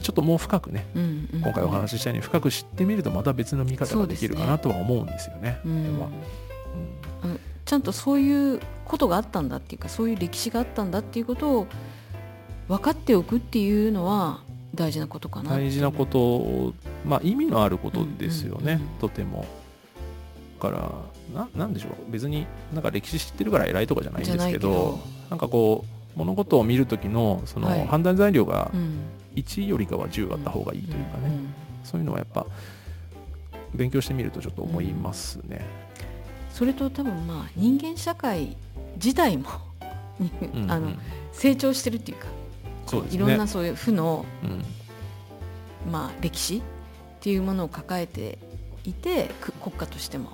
[0.00, 5.60] ちょっともう深くね、今回お話ししたように深く知ってみるとまた別の見方ができるかなとは思うんですよね。
[7.66, 11.66] ちゃんとそういうことがあったんだっていうかそういう歴史があったんだっていうことを
[12.68, 14.40] 分かっておくっていうのは
[14.74, 16.74] 大事なことかな大事なこと
[17.04, 19.46] まあ意味のあることですよね、うんうんうん、とても。
[20.60, 20.90] だから
[21.34, 28.70] ななんでしょう別になんか歴史知ってるから偉いとかじゃないんですけどなんかこう物事を見る時のその判断材料が
[29.34, 31.30] 1よりかは10あった方がいいというかね、
[31.84, 32.46] そういうのはやっぱ
[33.74, 35.85] 勉強してみるとちょっと思いますね。
[36.56, 38.56] それと多分まあ人間社会
[38.94, 39.50] 自体も
[40.68, 40.94] あの
[41.30, 42.28] 成長してるっていうか
[42.86, 46.62] そうです、ね、いろんなそういう負の、うん、まあ、歴史っ
[47.20, 48.38] ていうものを抱えて
[48.84, 49.30] いて
[49.62, 50.30] 国家としても、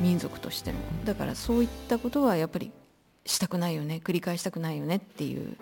[0.00, 0.78] うん、民族としても。
[1.04, 2.70] だからそういったことはやっぱり
[3.26, 5.56] したくないよね繰り返したくないよねっていう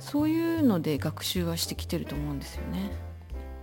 [0.00, 2.90] そういうので学習はしてきてると思うんですよね。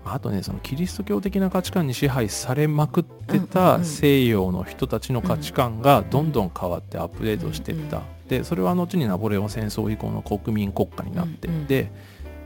[0.06, 11.92] あとねそのキリスト教的な価値観に支配されまくってた西洋の人たちの価値観がどんどん変わってアップデートしていった、でそれは後にナポレオン戦争以降の国民国家になっていって、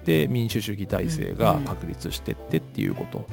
[0.05, 3.25] で民主主義体制が確立していってっていうこと。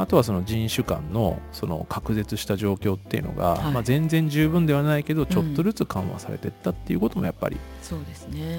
[0.00, 7.56] あとはその人種間のその隔絶した状況っていうのが、まあ、全然十分ではないけどちょっとずつ緩和されていったっていうこともやっぱり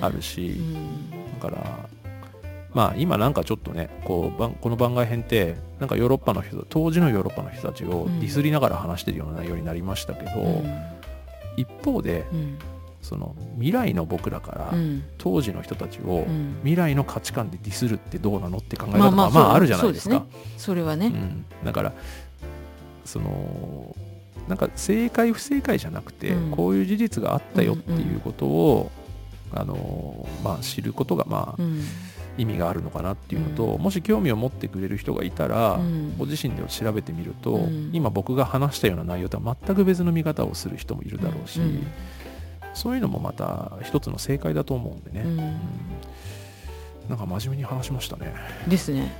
[0.02, 0.60] あるし、
[1.40, 1.90] だから
[2.74, 10.66] まあ今なんかちょっとねこうこの番外編ってなんかヨーロッパの人当時のヨーロッパの人たちをディスりながら話してるような内容になりましたけど、うん、
[11.58, 12.60] 一方で、うん、
[13.02, 14.74] その未来の僕らから、
[15.18, 16.28] 当時の人たちを
[16.62, 20.26] 未来の価値観でディスるってどうなのって考え方がまあまああるじゃないですか。
[20.58, 21.14] それはね、
[21.64, 21.94] だから
[23.06, 23.96] その
[24.48, 28.92] なんか正解不正解じゃなくて、こういう事実があったよっていうことを、
[29.54, 31.62] あのまあ、知ることがまあ、
[32.40, 41.60] 意味があるのかなっていうのと、うん、もし興味を持ってくれる人がいたら、うん、ご自身で調べてみると、うん、今僕が話したような内容とは全く別の見方をする人もいるだろうし、
[42.74, 45.60] そういうのもまた一つの正解だと思うんでね。
[47.10, 48.32] なんか真面目に話しましたね、
[48.68, 49.12] ですね、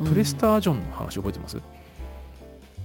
[0.00, 1.60] うん、プレスタージョンの話覚えてます、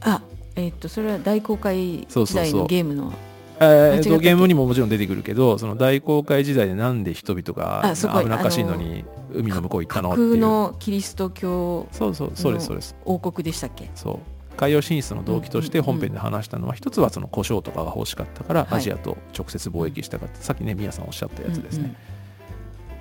[0.02, 0.22] あ
[0.58, 3.31] えっとそれは大公開時代のゲームのえーと間違っ
[3.62, 4.20] たっけ？
[4.20, 10.38] ゲームにももちろん出てくるけどその大航海時代でなんで人々が危なっかしいのに海の向こう行ったのっていう。
[10.38, 12.96] のキリスト教そうそうそうですそうです。
[13.06, 13.90] 王国でしたっけ？
[13.96, 14.20] そう。
[14.58, 18.80] 海洋進出の動機としてうんうんうん本編で話したのは一つはその胡椒とかが欲しかったからはい。
[18.80, 20.42] アジアと直接貿易したかった。
[20.42, 21.96] さっきね宮さんおっしゃったやつですね、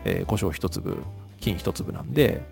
[0.05, 1.03] えー胡椒一粒
[1.41, 2.43] 金一粒なんで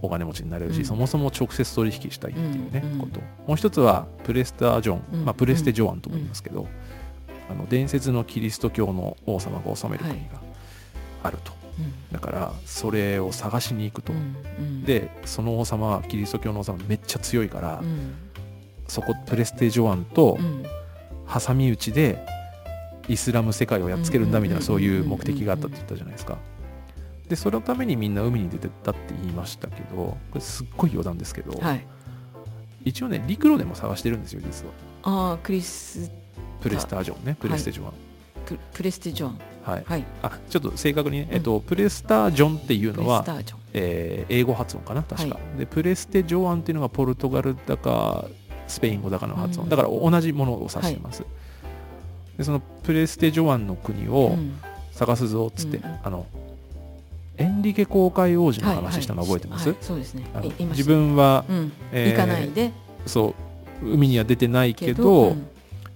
[0.00, 0.84] お金持ちになれるし、うん。
[0.84, 3.20] そもそも直接取引したいっていうね、うんうんこと。
[3.46, 5.24] もう一つはプレスタージョン、うん。
[5.24, 6.68] まあ、プレステジョアンとも言いますけど、
[7.50, 10.40] あの伝説のキリスト教の王様が治める国が
[11.22, 11.58] あると、うん
[12.10, 14.84] だからそれを探しに行くと、うんうん。
[14.84, 18.14] でその王様はキリスト教の王様めっちゃ強いから、うん。
[18.88, 20.64] そこプレステジョアンとうん。
[21.30, 22.24] 挟み撃ちで
[23.06, 26.38] イスラム世界をやっつけるんだみたいなうんそういう目的があったって言ったじゃないですか。
[27.28, 31.86] でそのためにみんな海に出てったって言いましたけどこれすっごい余談ですけど、はい。
[32.84, 34.72] 一応ね陸路でも探してるんですよ実は。
[35.02, 36.10] ああクリス
[36.60, 37.92] プレスタージョンねプレステジョアン。
[38.46, 39.38] ププレステジョン。
[39.64, 39.84] はい。
[39.86, 40.04] はい。
[40.22, 41.34] あちょっと正確にね、うん。
[41.36, 43.24] えっと、プレスタージョンっていうのは、
[43.74, 48.24] えー英語発音かな確か、はでプレステジョアンっていうのがポルトガルだか
[48.66, 49.70] スペイン語だかの発音、うん。
[49.70, 51.24] だから同じものを指してます、
[52.36, 54.58] でそのプレステジョアンの国をうん。
[54.92, 55.98] 探すぞっつって、うん。
[56.02, 56.26] あの
[57.36, 60.24] エンリケ公会王子のはい話したの覚えてます、はいそうですね。
[60.70, 61.72] 自分は、うん。
[61.92, 62.72] えー行かないで。
[63.06, 63.34] そ
[63.82, 65.36] う海には出てないけど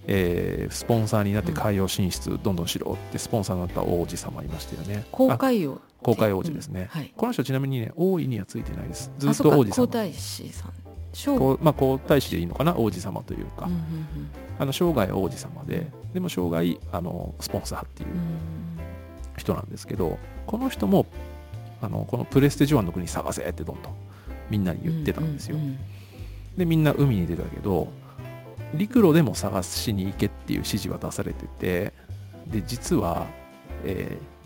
[0.06, 5.04] えースポンサーになって海洋進出どんどんしろってスポンサーになった王子様いましたよね。
[5.12, 7.12] 公あ開王公会王子ですね、うんはい。
[7.16, 9.12] この人ちなみにね王位にはついてないです。
[9.18, 9.74] ずっと王子様。
[9.74, 10.72] 皇太子さん。
[11.12, 12.74] 将こうまあ、皇太子でいいのかな？
[12.76, 13.80] 王子様というか、うんうん
[14.58, 18.16] あの生涯王子様ででも生涯あのスポンサーっていううん。
[18.16, 18.26] うん
[19.34, 21.06] 人なんですけどこの人も
[21.80, 23.94] あのこのプレステジョアンの国探せってどんどん
[24.50, 25.78] みんなに言ってたんですよ、うんうん。
[26.58, 27.88] でみんな海に出たけど
[28.74, 31.92] 陸路でも探しに行けっていう指示は出されてて
[32.46, 33.26] で実は、
[33.84, 34.42] えー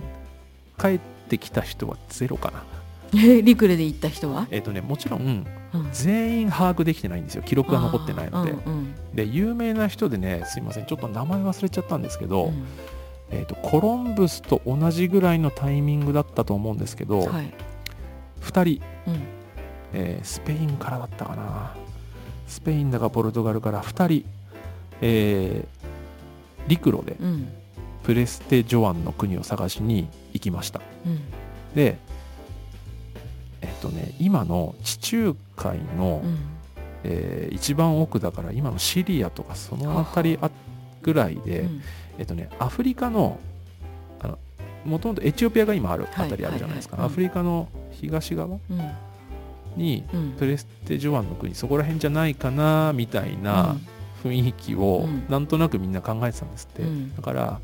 [0.78, 2.58] 帰ってきた人はゼロかな。
[2.60, 4.46] うんえ陸路で行った人は？
[4.50, 5.88] えっ、とねもちろんうん。
[5.90, 7.42] 全員把握できてないんですよ。
[7.42, 12.66] 記録が残ってないので、うんうんで有名な人でねすいませんちょっと名前忘れちゃったんですけど、うん。
[13.30, 17.54] えー、とコロンブスと同じぐらいのタイミングだったと思うんですけど、はい。
[18.42, 19.20] 2人、うん。
[19.94, 21.74] えースペインからだったかな
[22.46, 24.24] スペインだかポルトガルから2人、
[25.00, 25.76] えー
[26.68, 27.48] 陸路でうん。
[28.02, 30.80] プレステ・ジョアンの国を探しに行きました。
[31.04, 31.20] うん。
[31.74, 31.96] で
[33.60, 36.38] えっ、とね今の地中海の、うん。
[37.04, 40.50] えー一番奥だから今のシリアとかその辺りあ
[41.02, 41.82] ぐらいで、うん。
[42.18, 43.38] えっとね、アフリカの
[44.20, 44.38] あの
[44.84, 48.90] もともとエチオピアが今あるあはいたりあるじゃないですか、アフリカの東側うん
[49.76, 50.30] にうん。
[50.32, 53.76] プレステ・ジョアンの国そこら辺じゃないかなみたいな
[54.24, 55.24] 雰囲気をうん。
[55.28, 57.14] なんとなくみんな考えてたんですって、うん。
[57.14, 57.60] だから、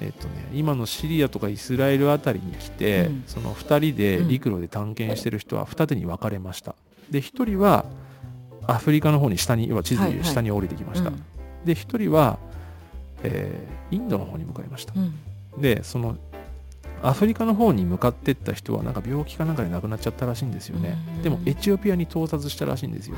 [0.00, 3.24] えっとね、今のシリアとかイスラエルあたりに来て、うん。
[3.26, 6.74] その2人で陸路で探検してる人は二手に分かれました。
[7.10, 7.84] で1人は
[8.66, 10.24] アフリカの方に下に要は地図ではいはい。
[10.24, 11.16] 下に降りてきました、うん。
[11.64, 12.38] で1人は、
[13.22, 14.94] えーインドの方に向かいました。
[14.96, 15.14] うん。
[15.60, 16.16] でその
[17.06, 20.96] アフリカの方に向かってった人はなんか病気かなんかで亡くなっちゃったらしいんですよね。
[21.16, 21.22] うん。
[21.22, 23.16] でもエチオピアに到達したらしいんですよ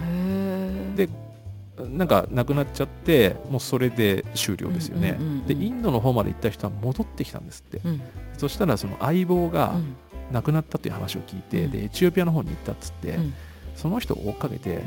[0.97, 1.09] で
[1.78, 7.80] なんか亡くなっちゃってもうそれで終了ですよね、でインドの方まで行った人は戻ってきたんですって。
[7.84, 8.01] うん。
[8.39, 9.97] そしたらその相棒がうん。
[10.32, 11.70] 亡くなったという話を聞いて、うん。
[11.70, 13.34] でエチオピアの方に行ったっつって、うん。
[13.76, 14.82] その人を追っかけて、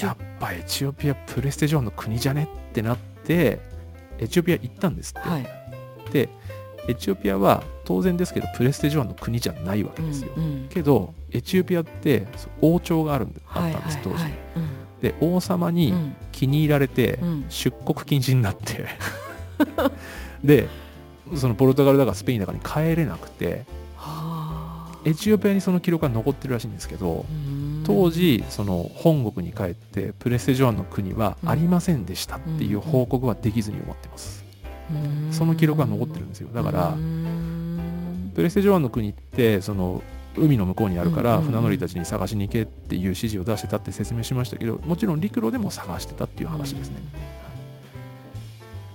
[0.00, 3.60] やっぱエチオピアプレステジョンの国じゃねってなって
[4.18, 5.46] エチオピア行ったんですって、はい。
[6.12, 6.30] で
[6.88, 10.68] エチオピアは当然ですけどプレステジョアンの国じゃないわけですよ、うんうん。
[10.68, 12.26] けどエチオピアって
[12.62, 14.24] 王朝があるんであはいったんです、当時、
[15.02, 16.16] で王様うにん。
[16.32, 17.44] 気に入られてうん。
[17.48, 18.86] 出国禁止になって。
[20.42, 20.68] で
[21.36, 23.66] そのポルトガルだかスペインだかに帰れなくて
[23.96, 24.98] はあ。
[25.04, 27.82] エチオピアにその記録が残ってるらしいんですけどうん。
[27.84, 34.37] 当時その本国に帰ってプレステジョアンの国はありませんでしたっていう報告はできずに思ってます。
[34.37, 34.37] うん
[35.30, 36.48] その記録が残ってるんですよ。
[36.54, 40.02] だからうんプレステジョアンの国ってその
[40.36, 46.96] 海の向こうにあるから船乗りたちに探しに行けっていう指示を出してたって説明しましたけどもちろん陸路でも探してたっていう話ですね。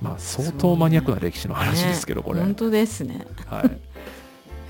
[0.02, 3.26] まあ相当マニアックな歴史の話ですけどこれ、ね本当ですね。
[3.48, 3.66] はい。
[3.66, 3.70] へ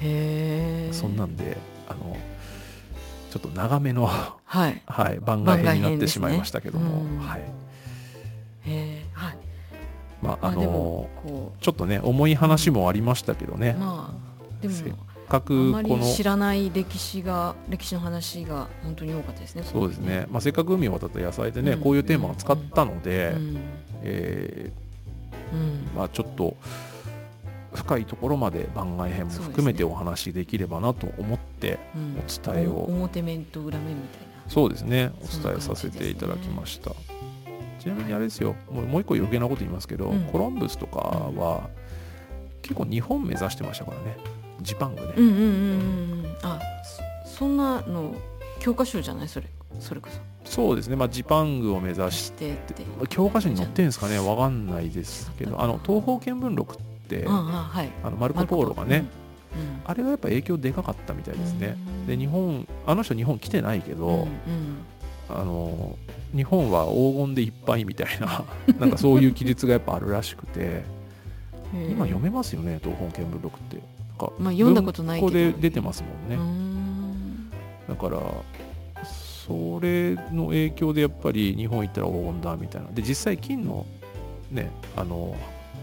[0.01, 1.57] えそんなんで
[1.87, 2.17] あの
[3.31, 4.81] ちょっと長めの、はい。
[4.85, 7.39] はい、番外編になってしまいましたけども、ねうんはい。
[7.39, 7.45] へ
[8.65, 9.02] えはい
[10.23, 11.09] まああの
[11.59, 13.75] ちょっとね重い話もありましたけどね。
[13.77, 14.93] う、まあでもせっ
[15.27, 19.63] かくあまこのり知らない歴史が歴史の話が本当に多かったですね。
[19.63, 21.79] そうですね、まあ、せっかく海を渡った野菜でね、うん。
[21.81, 23.39] こういうテーマを使ったので、う
[25.95, 26.55] まあ、ちょっと
[27.73, 32.17] 深いところまで番外編も含めてお話しできればなと思ってうん。
[32.19, 34.33] お伝えをお表面と裏面みたいな。
[34.47, 35.11] そうですね。
[35.21, 36.91] お伝えさせていただき感ました、
[37.83, 38.55] ちなみにあれですよ。
[38.71, 40.21] もうもう一個余計なこと言いますけど、うん。
[40.31, 41.69] コロンブスとかは
[42.61, 44.17] 結構日本目指してましたからね。
[44.61, 45.49] ジパングね、うんうんうんうん
[46.25, 46.35] うん。
[46.43, 46.61] あ、
[47.25, 48.15] そそんなの
[48.59, 49.27] 教科書じゃない？
[49.27, 49.47] それ
[49.81, 50.21] それこそ。
[50.49, 52.55] そうですね、まあ、ジパングを目指しして
[53.09, 54.17] 教科書に載ってるんですかね？
[54.19, 55.61] わかんないですけど。
[55.61, 56.77] あの東方見聞録っ
[57.09, 59.05] てあのマルコ・ポーロがね、
[59.53, 59.61] うん。
[59.61, 59.81] うん。
[59.83, 61.75] あれがやっぱ影響でかかったみたいですね。
[61.75, 62.07] うん。
[62.07, 64.27] で日本あの人日本来てないけど、うんうん
[65.29, 65.97] あの
[66.35, 68.43] 日本は黄金でいっぱいみたいな
[68.79, 70.83] なんかそういう記述がやっぱあるらしくて
[71.73, 73.77] 今読めますよね東方見聞録って。
[73.77, 73.81] な
[74.15, 75.31] んかまあ読んだことないけど。
[75.31, 77.49] 文庫で出てますもんね。
[77.87, 78.19] だから
[79.45, 82.89] それの影響でやっぱり日本行ったら黄金だみたいな。
[82.91, 83.85] で実際金の
[84.51, 85.35] ねあの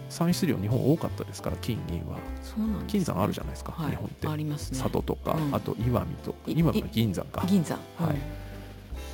[0.09, 2.18] 産出量日本多かったですから金銀は。
[2.43, 2.84] そうなんですね。
[2.88, 3.91] 金山あるじゃないですか、はい。
[3.91, 4.28] 日本って。
[4.28, 4.78] ありますね。
[4.78, 5.55] 佐渡とか、うん。
[5.55, 6.38] あと石見とか。
[6.47, 7.45] い今は銀山か。
[7.47, 7.78] 銀山。
[7.99, 8.39] はい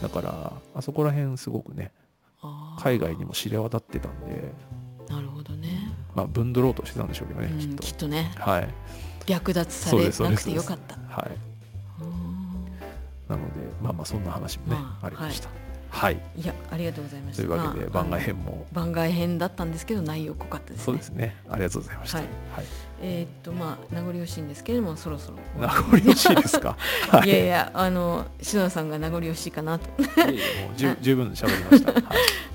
[0.02, 1.90] だからあそこら辺すごくね
[2.78, 4.52] 海外にも知れ渡ってたんで。
[5.08, 5.92] なるほどね。
[6.14, 7.82] まあ分取ろうとしてたんでしょうけどね、うんきっと。
[7.82, 8.32] きっとね。
[8.36, 8.68] はい。
[9.26, 10.96] 略奪されなくてよかった。
[10.96, 11.30] はい。
[12.02, 12.64] うん。
[13.28, 15.48] なのでまあまあそんな話もね、まあありました。
[15.48, 15.58] はい、
[16.36, 17.42] いやありがとうございました。
[17.42, 20.84] というわけでまあ番外編も番外編だったんですけど内容濃かったですね。
[20.84, 22.26] そうですねありがとうございましたはい
[23.02, 25.38] えーっとまあ名残惜しいんですけれどもそろそろ。
[25.58, 26.76] 名残惜しいですか？
[27.10, 29.88] はいいやいやあの篠田さんが名残惜しいかなと。
[30.76, 32.04] 十十分喋りました、 はい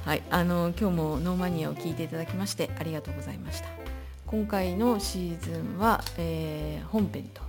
[0.06, 3.68] はい、あの今日もノーマニアを聞いていただきましてありがとうございました。
[4.28, 7.42] 今回のシーズンは、えー本編と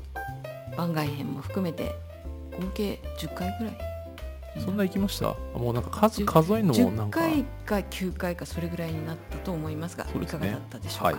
[0.76, 1.94] 番外編も含めて
[2.58, 3.91] 合計10回ぐらい。
[4.58, 5.34] そんな行きました？
[5.58, 7.20] もうなんか数10数えるのもな10んか。
[7.20, 10.10] 回か9回かそれぐらいになったと思いますがね。
[10.22, 11.16] いかがだったでしょうか、はい。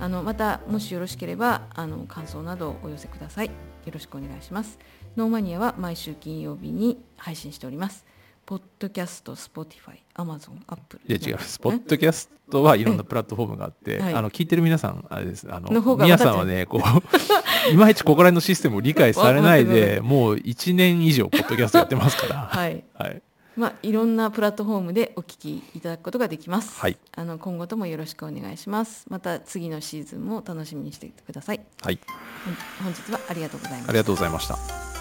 [0.00, 3.46] あのまたもしよろしければあの感想などをお寄せください。
[3.46, 3.52] よ
[3.92, 4.78] ろしくお願いします。
[5.16, 8.04] ノーマニアは毎週金曜日に配信しております
[8.52, 11.16] ポッドキャスト、 Spotify、Amazon、Apple。
[11.16, 16.82] いや違うスポットキャストはいろんなプラットフォームがあって、はいあの聞いてる皆さんあれですあのの皆さんはねこう
[17.72, 22.84] いまいちここら辺のシステムを理解されないでもう1年以上ポッドキャストやってますから はい。
[22.92, 23.22] はい、
[23.56, 26.78] まあ、いろんなプラットフォームでお聞きいただくことができます。
[26.78, 29.06] はいあの今後ともよろしくお願いします。
[29.08, 31.60] また次のシーズンも楽しみにしていてください。
[31.80, 31.98] はい、
[32.44, 34.91] 本本日はありがとうございましたありがとうございました。